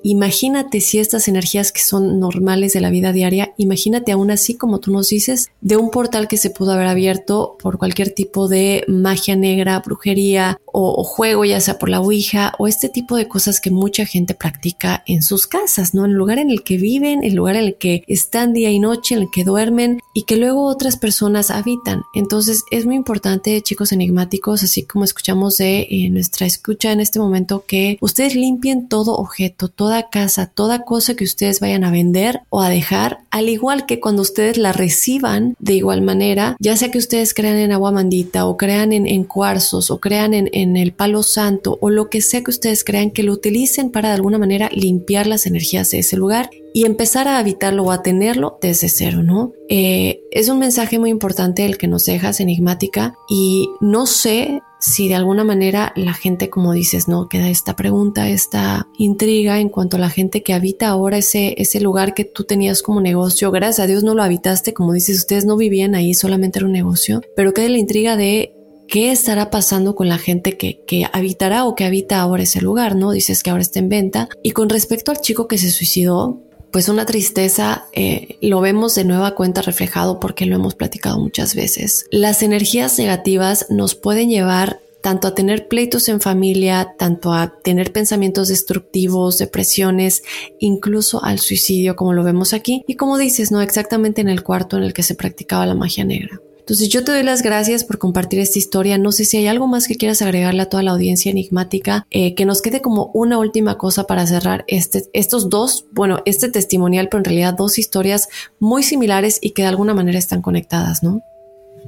Imagínate 0.02 0.80
si 0.80 0.98
estas 0.98 1.28
energías 1.28 1.72
que 1.72 1.80
son 1.80 2.18
normales 2.18 2.72
de 2.72 2.80
la 2.80 2.90
vida 2.90 3.12
diaria, 3.12 3.52
imagínate 3.56 4.12
aún 4.12 4.30
así, 4.30 4.54
como 4.54 4.80
tú 4.80 4.92
nos 4.92 5.08
dices, 5.08 5.50
de 5.60 5.76
un 5.76 5.90
portal 5.90 6.28
que 6.28 6.36
se 6.36 6.50
pudo 6.50 6.72
haber 6.72 6.86
abierto 6.86 7.56
por 7.60 7.78
cualquier 7.78 8.10
tipo 8.12 8.48
de 8.48 8.84
magia 8.88 9.36
negra, 9.36 9.80
brujería 9.80 10.58
o, 10.66 11.02
juego, 11.04 11.44
ya 11.44 11.60
sea 11.60 11.78
por 11.78 11.88
la 11.88 12.00
Ouija 12.00 12.52
o 12.58 12.66
este 12.66 12.88
tipo 12.88 13.16
de 13.16 13.28
cosas 13.28 13.60
que 13.60 13.70
mucha 13.70 14.06
gente 14.06 14.34
practica 14.34 15.02
en 15.06 15.22
sus 15.22 15.46
casas, 15.46 15.94
¿no? 15.94 16.04
En 16.04 16.12
el 16.12 16.16
lugar 16.16 16.38
en 16.38 16.50
el 16.50 16.62
que 16.62 16.76
viven, 16.76 17.24
el 17.24 17.34
lugar 17.34 17.56
en 17.56 17.64
el 17.64 17.74
que 17.76 18.04
están 18.06 18.52
día 18.52 18.70
y 18.70 18.78
noche, 18.78 19.14
en 19.14 19.22
el 19.22 19.28
que 19.32 19.44
duermen 19.44 20.00
y 20.14 20.22
que 20.22 20.36
luego 20.36 20.64
otras 20.64 20.96
personas 20.96 21.50
habitan. 21.50 22.02
Entonces 22.14 22.62
es 22.70 22.86
muy 22.86 22.96
importante, 22.96 23.60
chicos 23.62 23.92
enigmáticos, 23.92 24.62
así 24.62 24.84
como 24.84 25.04
escuchamos 25.04 25.56
de 25.58 25.86
eh, 25.90 26.08
nuestra 26.10 26.46
escucha 26.46 26.92
en 26.92 27.00
este 27.00 27.18
momento, 27.18 27.64
que 27.66 27.98
ustedes 28.00 28.34
limpien 28.34 28.88
todo 28.88 29.16
objeto 29.16 29.59
toda 29.68 30.08
casa, 30.10 30.46
toda 30.46 30.84
cosa 30.84 31.14
que 31.14 31.24
ustedes 31.24 31.60
vayan 31.60 31.84
a 31.84 31.90
vender 31.90 32.40
o 32.48 32.60
a 32.60 32.68
dejar, 32.68 33.18
al 33.30 33.48
igual 33.48 33.86
que 33.86 34.00
cuando 34.00 34.22
ustedes 34.22 34.56
la 34.56 34.72
reciban 34.72 35.54
de 35.58 35.74
igual 35.74 36.02
manera, 36.02 36.56
ya 36.58 36.76
sea 36.76 36.90
que 36.90 36.98
ustedes 36.98 37.34
crean 37.34 37.56
en 37.56 37.72
agua 37.72 37.92
mandita 37.92 38.46
o 38.46 38.56
crean 38.56 38.92
en, 38.92 39.24
cuarzos 39.24 39.90
o 39.90 39.98
crean 39.98 40.34
en, 40.34 40.48
en, 40.52 40.76
el 40.76 40.92
palo 40.92 41.22
santo 41.22 41.78
o 41.80 41.90
lo 41.90 42.08
que 42.08 42.20
sea 42.20 42.42
que 42.42 42.50
ustedes 42.50 42.84
crean 42.84 43.10
que 43.10 43.22
lo 43.22 43.32
utilicen 43.32 43.90
para 43.90 44.08
de 44.08 44.14
alguna 44.14 44.38
manera 44.38 44.70
limpiar 44.72 45.26
las 45.26 45.46
energías 45.46 45.90
de 45.90 46.00
ese 46.00 46.16
lugar 46.16 46.50
y 46.72 46.84
empezar 46.84 47.28
a 47.28 47.38
habitarlo 47.38 47.84
o 47.84 47.90
a 47.92 48.02
tenerlo 48.02 48.58
desde 48.60 48.88
cero, 48.88 49.22
¿no? 49.22 49.52
Eh, 49.68 50.22
es 50.30 50.48
un 50.48 50.58
mensaje 50.58 50.98
muy 50.98 51.10
importante 51.10 51.64
el 51.64 51.78
que 51.78 51.88
nos 51.88 52.06
dejas 52.06 52.40
enigmática 52.40 53.14
y 53.28 53.68
no 53.80 54.06
sé 54.06 54.60
si 54.80 55.08
de 55.08 55.14
alguna 55.14 55.44
manera 55.44 55.92
la 55.94 56.14
gente, 56.14 56.48
como 56.48 56.72
dices, 56.72 57.06
¿no? 57.06 57.28
Queda 57.28 57.48
esta 57.48 57.76
pregunta, 57.76 58.28
esta 58.28 58.88
intriga 58.98 59.60
en 59.60 59.68
cuanto 59.68 59.96
a 59.96 60.00
la 60.00 60.08
gente 60.08 60.42
que 60.42 60.54
habita 60.54 60.88
ahora 60.88 61.18
ese, 61.18 61.54
ese 61.58 61.80
lugar 61.80 62.14
que 62.14 62.24
tú 62.24 62.44
tenías 62.44 62.82
como 62.82 63.00
negocio. 63.00 63.50
Gracias 63.50 63.80
a 63.80 63.86
Dios 63.86 64.02
no 64.02 64.14
lo 64.14 64.22
habitaste, 64.22 64.72
como 64.72 64.94
dices, 64.94 65.18
ustedes 65.18 65.44
no 65.44 65.56
vivían 65.56 65.94
ahí, 65.94 66.14
solamente 66.14 66.58
era 66.58 66.66
un 66.66 66.72
negocio, 66.72 67.20
pero 67.36 67.52
queda 67.52 67.68
la 67.68 67.78
intriga 67.78 68.16
de 68.16 68.54
qué 68.88 69.12
estará 69.12 69.50
pasando 69.50 69.94
con 69.94 70.08
la 70.08 70.18
gente 70.18 70.56
que, 70.56 70.82
que 70.86 71.06
habitará 71.12 71.64
o 71.64 71.74
que 71.74 71.84
habita 71.84 72.20
ahora 72.20 72.42
ese 72.42 72.60
lugar, 72.60 72.96
¿no? 72.96 73.12
Dices 73.12 73.42
que 73.42 73.50
ahora 73.50 73.62
está 73.62 73.78
en 73.78 73.88
venta. 73.88 74.28
Y 74.42 74.50
con 74.50 74.68
respecto 74.68 75.12
al 75.12 75.20
chico 75.20 75.46
que 75.46 75.58
se 75.58 75.70
suicidó, 75.70 76.40
pues 76.72 76.88
una 76.88 77.06
tristeza 77.06 77.86
eh, 77.92 78.38
lo 78.40 78.60
vemos 78.60 78.94
de 78.94 79.04
nueva 79.04 79.34
cuenta 79.34 79.62
reflejado 79.62 80.20
porque 80.20 80.46
lo 80.46 80.56
hemos 80.56 80.74
platicado 80.74 81.18
muchas 81.18 81.54
veces. 81.54 82.06
Las 82.10 82.42
energías 82.42 82.98
negativas 82.98 83.66
nos 83.70 83.94
pueden 83.94 84.28
llevar 84.30 84.80
tanto 85.00 85.28
a 85.28 85.34
tener 85.34 85.68
pleitos 85.68 86.08
en 86.08 86.20
familia, 86.20 86.94
tanto 86.98 87.32
a 87.32 87.54
tener 87.62 87.92
pensamientos 87.92 88.48
destructivos, 88.48 89.38
depresiones, 89.38 90.22
incluso 90.58 91.24
al 91.24 91.38
suicidio, 91.38 91.96
como 91.96 92.12
lo 92.12 92.22
vemos 92.22 92.52
aquí, 92.52 92.84
y 92.86 92.96
como 92.96 93.16
dices, 93.16 93.50
no 93.50 93.62
exactamente 93.62 94.20
en 94.20 94.28
el 94.28 94.42
cuarto 94.42 94.76
en 94.76 94.82
el 94.82 94.92
que 94.92 95.02
se 95.02 95.14
practicaba 95.14 95.66
la 95.66 95.74
magia 95.74 96.04
negra. 96.04 96.40
Entonces 96.70 96.88
yo 96.88 97.02
te 97.02 97.10
doy 97.10 97.24
las 97.24 97.42
gracias 97.42 97.82
por 97.82 97.98
compartir 97.98 98.38
esta 98.38 98.60
historia. 98.60 98.96
No 98.96 99.10
sé 99.10 99.24
si 99.24 99.36
hay 99.36 99.48
algo 99.48 99.66
más 99.66 99.88
que 99.88 99.96
quieras 99.96 100.22
agregarle 100.22 100.62
a 100.62 100.68
toda 100.68 100.84
la 100.84 100.92
audiencia 100.92 101.32
enigmática, 101.32 102.06
eh, 102.12 102.36
que 102.36 102.44
nos 102.44 102.62
quede 102.62 102.80
como 102.80 103.10
una 103.12 103.38
última 103.38 103.76
cosa 103.76 104.04
para 104.04 104.24
cerrar 104.24 104.64
este, 104.68 105.02
estos 105.12 105.50
dos, 105.50 105.86
bueno, 105.90 106.20
este 106.26 106.48
testimonial, 106.48 107.08
pero 107.10 107.18
en 107.18 107.24
realidad 107.24 107.54
dos 107.54 107.76
historias 107.76 108.28
muy 108.60 108.84
similares 108.84 109.40
y 109.42 109.50
que 109.50 109.62
de 109.62 109.68
alguna 109.68 109.94
manera 109.94 110.16
están 110.16 110.42
conectadas, 110.42 111.02
¿no? 111.02 111.22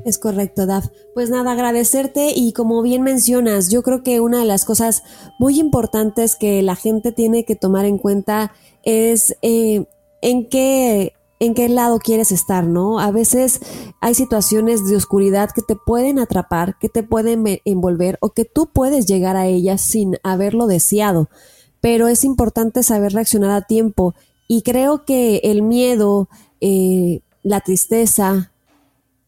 Es 0.05 0.19
correcto, 0.19 0.67
Daf. 0.67 0.89
Pues 1.15 1.31
nada, 1.31 1.53
agradecerte 1.53 2.33
y 2.35 2.53
como 2.53 2.83
bien 2.83 3.03
mencionas, 3.03 3.71
yo 3.71 3.85
creo 3.85 4.03
que 4.03 4.19
una 4.19 4.41
de 4.41 4.47
las 4.47 4.65
cosas 4.65 5.05
muy 5.39 5.61
importantes 5.61 6.35
que 6.35 6.61
la 6.61 6.75
gente 6.75 7.13
tiene 7.13 7.45
que 7.45 7.55
tomar 7.55 7.85
en 7.85 7.99
cuenta 7.99 8.53
es 8.83 9.37
eh, 9.43 9.85
en 10.23 10.49
qué 10.49 11.13
en 11.43 11.55
qué 11.55 11.69
lado 11.69 11.99
quieres 11.99 12.31
estar, 12.31 12.69
¿no? 12.69 13.01
A 13.01 13.11
veces 13.11 13.61
hay 14.01 14.15
situaciones 14.15 14.87
de 14.87 14.95
oscuridad 14.95 15.51
que 15.51 15.61
te 15.61 15.75
pueden 15.75 16.21
atrapar, 16.21 16.79
que 16.79 16.89
te 16.89 17.03
pueden 17.03 17.61
envolver 17.65 18.17
o 18.21 18.31
que 18.31 18.45
tú 18.45 18.69
puedes 18.73 19.07
llegar 19.07 19.35
a 19.35 19.49
ellas 19.49 19.81
sin 19.81 20.19
haberlo 20.23 20.69
deseado, 20.69 21.29
pero 21.81 22.07
es 22.07 22.23
importante 22.23 22.85
saber 22.85 23.13
reaccionar 23.13 23.51
a 23.51 23.67
tiempo 23.67 24.15
y 24.47 24.63
creo 24.63 25.05
que 25.05 25.41
el 25.43 25.63
miedo, 25.63 26.29
eh, 26.61 27.23
la 27.43 27.59
tristeza, 27.61 28.53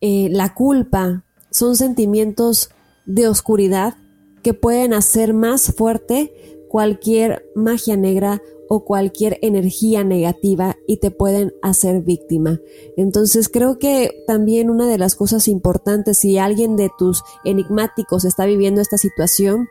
eh, 0.00 0.28
la 0.30 0.54
culpa 0.54 1.24
son 1.50 1.74
sentimientos 1.74 2.70
de 3.06 3.26
oscuridad 3.26 3.96
que 4.44 4.54
pueden 4.54 4.94
hacer 4.94 5.34
más 5.34 5.74
fuerte 5.76 6.32
cualquier 6.68 7.44
magia 7.56 7.96
negra 7.96 8.40
o 8.68 8.84
cualquier 8.84 9.38
energía 9.42 10.04
negativa 10.04 10.76
y 10.86 10.98
te 10.98 11.10
pueden 11.10 11.52
hacer 11.62 12.02
víctima. 12.02 12.60
Entonces 12.96 13.48
creo 13.48 13.78
que 13.78 14.10
también 14.26 14.70
una 14.70 14.86
de 14.86 14.98
las 14.98 15.16
cosas 15.16 15.48
importantes 15.48 16.18
si 16.18 16.38
alguien 16.38 16.76
de 16.76 16.90
tus 16.96 17.22
enigmáticos 17.44 18.24
está 18.24 18.46
viviendo 18.46 18.80
esta 18.80 18.98
situación, 18.98 19.68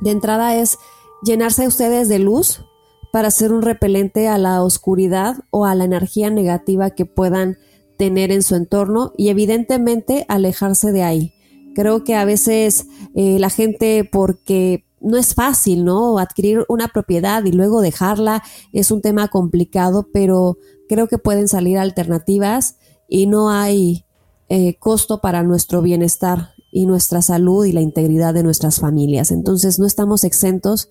de 0.00 0.10
entrada 0.10 0.56
es 0.56 0.78
llenarse 1.22 1.64
a 1.64 1.68
ustedes 1.68 2.08
de 2.08 2.18
luz 2.18 2.64
para 3.12 3.30
ser 3.30 3.52
un 3.52 3.62
repelente 3.62 4.28
a 4.28 4.38
la 4.38 4.62
oscuridad 4.62 5.36
o 5.50 5.64
a 5.64 5.74
la 5.74 5.84
energía 5.84 6.30
negativa 6.30 6.90
que 6.90 7.06
puedan 7.06 7.58
tener 7.96 8.30
en 8.30 8.42
su 8.42 8.54
entorno 8.54 9.12
y 9.16 9.28
evidentemente 9.28 10.26
alejarse 10.28 10.92
de 10.92 11.02
ahí. 11.02 11.32
Creo 11.74 12.04
que 12.04 12.14
a 12.14 12.24
veces 12.24 12.86
eh, 13.14 13.38
la 13.38 13.50
gente 13.50 14.08
porque 14.10 14.85
no 15.06 15.16
es 15.16 15.34
fácil, 15.34 15.84
¿no? 15.84 16.18
Adquirir 16.18 16.64
una 16.68 16.88
propiedad 16.88 17.44
y 17.44 17.52
luego 17.52 17.80
dejarla 17.80 18.42
es 18.72 18.90
un 18.90 19.00
tema 19.00 19.28
complicado, 19.28 20.08
pero 20.12 20.58
creo 20.88 21.06
que 21.06 21.18
pueden 21.18 21.48
salir 21.48 21.78
alternativas 21.78 22.76
y 23.08 23.26
no 23.26 23.50
hay 23.50 24.04
eh, 24.48 24.76
costo 24.78 25.20
para 25.20 25.42
nuestro 25.42 25.80
bienestar 25.80 26.50
y 26.72 26.86
nuestra 26.86 27.22
salud 27.22 27.64
y 27.64 27.72
la 27.72 27.80
integridad 27.80 28.34
de 28.34 28.42
nuestras 28.42 28.80
familias. 28.80 29.30
Entonces 29.30 29.78
no 29.78 29.86
estamos 29.86 30.24
exentos, 30.24 30.90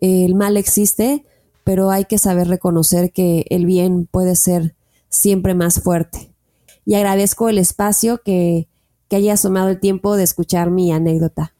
el 0.00 0.34
mal 0.34 0.56
existe, 0.56 1.24
pero 1.64 1.90
hay 1.90 2.04
que 2.06 2.18
saber 2.18 2.48
reconocer 2.48 3.12
que 3.12 3.46
el 3.48 3.64
bien 3.64 4.08
puede 4.10 4.34
ser 4.34 4.74
siempre 5.08 5.54
más 5.54 5.80
fuerte. 5.80 6.34
Y 6.84 6.94
agradezco 6.94 7.48
el 7.48 7.58
espacio 7.58 8.20
que, 8.24 8.68
que 9.08 9.16
hayas 9.16 9.42
tomado 9.42 9.68
el 9.68 9.78
tiempo 9.78 10.16
de 10.16 10.24
escuchar 10.24 10.72
mi 10.72 10.90
anécdota. 10.90 11.54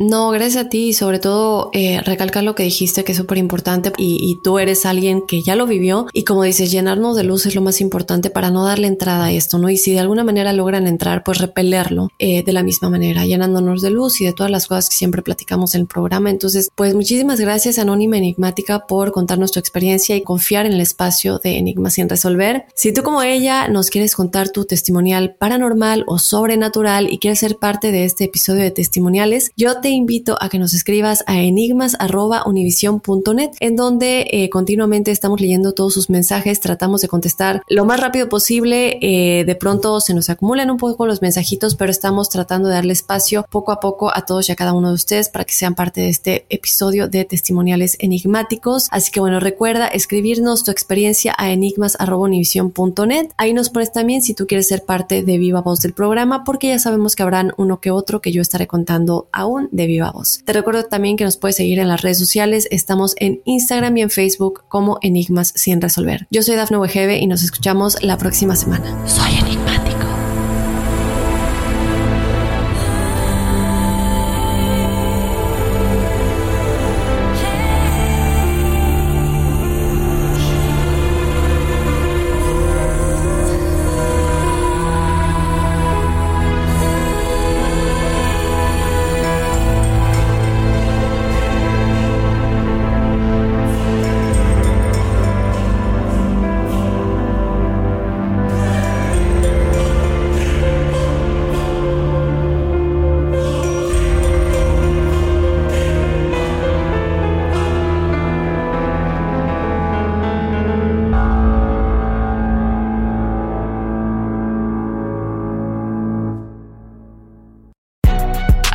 No, 0.00 0.30
gracias 0.30 0.64
a 0.64 0.68
ti 0.68 0.90
y 0.90 0.92
sobre 0.92 1.18
todo 1.18 1.70
eh, 1.72 2.00
recalcar 2.02 2.44
lo 2.44 2.54
que 2.54 2.62
dijiste 2.62 3.02
que 3.02 3.10
es 3.10 3.18
súper 3.18 3.36
importante 3.36 3.92
y, 3.98 4.38
tú 4.44 4.60
eres 4.60 4.86
alguien 4.86 5.22
que 5.26 5.42
ya 5.42 5.56
lo 5.56 5.66
vivió 5.66 6.06
y 6.12 6.22
como 6.22 6.44
dices, 6.44 6.70
llenarnos 6.70 7.16
de 7.16 7.24
luz 7.24 7.46
es 7.46 7.56
lo 7.56 7.62
más 7.62 7.80
importante 7.80 8.30
para 8.30 8.50
no 8.50 8.64
darle 8.64 8.86
entrada 8.86 9.24
a 9.24 9.32
esto, 9.32 9.58
¿no? 9.58 9.68
Y 9.68 9.76
si 9.76 9.90
de 9.90 9.98
alguna 9.98 10.22
manera 10.22 10.52
logran 10.52 10.86
entrar, 10.86 11.24
pues 11.24 11.38
repelerlo 11.38 12.10
eh, 12.20 12.44
de 12.44 12.52
la 12.52 12.62
misma 12.62 12.90
manera, 12.90 13.26
llenándonos 13.26 13.82
de 13.82 13.90
luz 13.90 14.20
y 14.20 14.24
de 14.24 14.32
todas 14.32 14.52
las 14.52 14.68
cosas 14.68 14.88
que 14.88 14.94
siempre 14.94 15.22
platicamos 15.22 15.74
en 15.74 15.80
el 15.80 15.86
programa. 15.88 16.30
Entonces, 16.30 16.70
pues 16.76 16.94
muchísimas 16.94 17.40
gracias 17.40 17.80
Anónima 17.80 18.18
Enigmática 18.18 18.86
por 18.86 19.10
contarnos 19.10 19.50
tu 19.50 19.58
experiencia 19.58 20.14
y 20.14 20.22
confiar 20.22 20.64
en 20.64 20.74
el 20.74 20.80
espacio 20.80 21.40
de 21.40 21.58
Enigmas 21.58 21.94
sin 21.94 22.08
resolver. 22.08 22.66
Si 22.76 22.92
tú 22.92 23.02
como 23.02 23.22
ella 23.22 23.66
nos 23.66 23.90
quieres 23.90 24.14
contar 24.14 24.50
tu 24.50 24.64
testimonial 24.64 25.34
paranormal 25.36 26.04
o 26.06 26.20
sobrenatural 26.20 27.12
y 27.12 27.18
quieres 27.18 27.40
ser 27.40 27.56
parte 27.56 27.90
de 27.90 28.04
este 28.04 28.24
episodio 28.24 28.62
de 28.62 28.70
testimoniales, 28.70 29.50
yo 29.56 29.80
te 29.80 29.87
invito 29.90 30.36
a 30.40 30.48
que 30.48 30.58
nos 30.58 30.74
escribas 30.74 31.24
a 31.26 31.40
enigmas.univision.net, 31.40 33.50
en 33.60 33.76
donde 33.76 34.26
eh, 34.30 34.50
continuamente 34.50 35.10
estamos 35.10 35.40
leyendo 35.40 35.72
todos 35.72 35.94
sus 35.94 36.10
mensajes, 36.10 36.60
tratamos 36.60 37.00
de 37.00 37.08
contestar 37.08 37.62
lo 37.68 37.84
más 37.84 38.00
rápido 38.00 38.28
posible. 38.28 38.98
Eh, 39.00 39.44
de 39.44 39.54
pronto 39.54 40.00
se 40.00 40.14
nos 40.14 40.30
acumulan 40.30 40.70
un 40.70 40.76
poco 40.76 41.06
los 41.06 41.22
mensajitos, 41.22 41.74
pero 41.74 41.90
estamos 41.90 42.28
tratando 42.28 42.68
de 42.68 42.74
darle 42.74 42.92
espacio 42.92 43.44
poco 43.50 43.72
a 43.72 43.80
poco 43.80 44.14
a 44.14 44.24
todos 44.24 44.48
y 44.48 44.52
a 44.52 44.56
cada 44.56 44.72
uno 44.72 44.88
de 44.88 44.94
ustedes 44.94 45.28
para 45.28 45.44
que 45.44 45.54
sean 45.54 45.74
parte 45.74 46.00
de 46.00 46.08
este 46.08 46.46
episodio 46.48 47.08
de 47.08 47.24
testimoniales 47.24 47.96
enigmáticos. 48.00 48.88
Así 48.90 49.10
que 49.10 49.20
bueno, 49.20 49.40
recuerda 49.40 49.88
escribirnos 49.88 50.64
tu 50.64 50.70
experiencia 50.70 51.34
a 51.38 51.50
enigmas.univision.net. 51.50 53.28
Ahí 53.36 53.52
nos 53.52 53.70
pones 53.70 53.92
también 53.92 54.22
si 54.22 54.34
tú 54.34 54.46
quieres 54.46 54.68
ser 54.68 54.84
parte 54.84 55.22
de 55.22 55.38
Viva 55.38 55.60
Voz 55.60 55.80
del 55.80 55.92
programa, 55.92 56.44
porque 56.44 56.68
ya 56.68 56.78
sabemos 56.78 57.16
que 57.16 57.22
habrán 57.22 57.52
uno 57.56 57.80
que 57.80 57.90
otro 57.90 58.20
que 58.20 58.32
yo 58.32 58.42
estaré 58.42 58.66
contando 58.66 59.28
aún 59.32 59.68
de 59.78 59.86
viva 59.86 60.10
voz. 60.10 60.42
Te 60.44 60.52
recuerdo 60.52 60.84
también 60.84 61.16
que 61.16 61.24
nos 61.24 61.38
puedes 61.38 61.56
seguir 61.56 61.78
en 61.78 61.88
las 61.88 62.02
redes 62.02 62.18
sociales. 62.18 62.68
Estamos 62.70 63.14
en 63.16 63.40
Instagram 63.46 63.96
y 63.96 64.02
en 64.02 64.10
Facebook 64.10 64.64
como 64.68 64.98
Enigmas 65.00 65.52
sin 65.54 65.80
resolver. 65.80 66.26
Yo 66.30 66.42
soy 66.42 66.56
Dafne 66.56 66.76
Wegebe 66.76 67.18
y 67.18 67.26
nos 67.26 67.42
escuchamos 67.42 68.02
la 68.02 68.18
próxima 68.18 68.56
semana. 68.56 69.08
Soy 69.08 69.38
enigmático. 69.38 70.07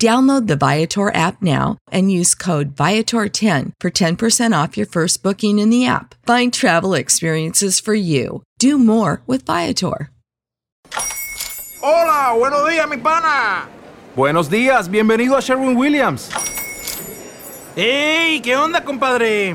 Download 0.00 0.46
the 0.46 0.56
Viator 0.56 1.14
app 1.14 1.42
now 1.42 1.76
and 1.92 2.10
use 2.10 2.34
code 2.34 2.74
Viator10 2.74 3.72
for 3.78 3.90
10% 3.90 4.64
off 4.64 4.78
your 4.78 4.86
first 4.86 5.22
booking 5.22 5.58
in 5.58 5.68
the 5.68 5.84
app. 5.84 6.14
Find 6.24 6.50
travel 6.50 6.94
experiences 6.94 7.78
for 7.78 7.92
you. 7.92 8.42
Do 8.58 8.78
more 8.78 9.20
with 9.26 9.44
Viator. 9.44 10.08
Hola, 11.82 12.34
buenos 12.34 12.66
días, 12.66 12.88
mi 12.88 12.96
pana. 12.96 13.68
Buenos 14.16 14.48
días, 14.48 14.88
bienvenido 14.88 15.36
a 15.36 15.42
Sherwin 15.42 15.76
Williams. 15.76 16.30
¡Ey! 17.76 18.40
¿Qué 18.40 18.56
onda, 18.56 18.82
compadre? 18.82 19.54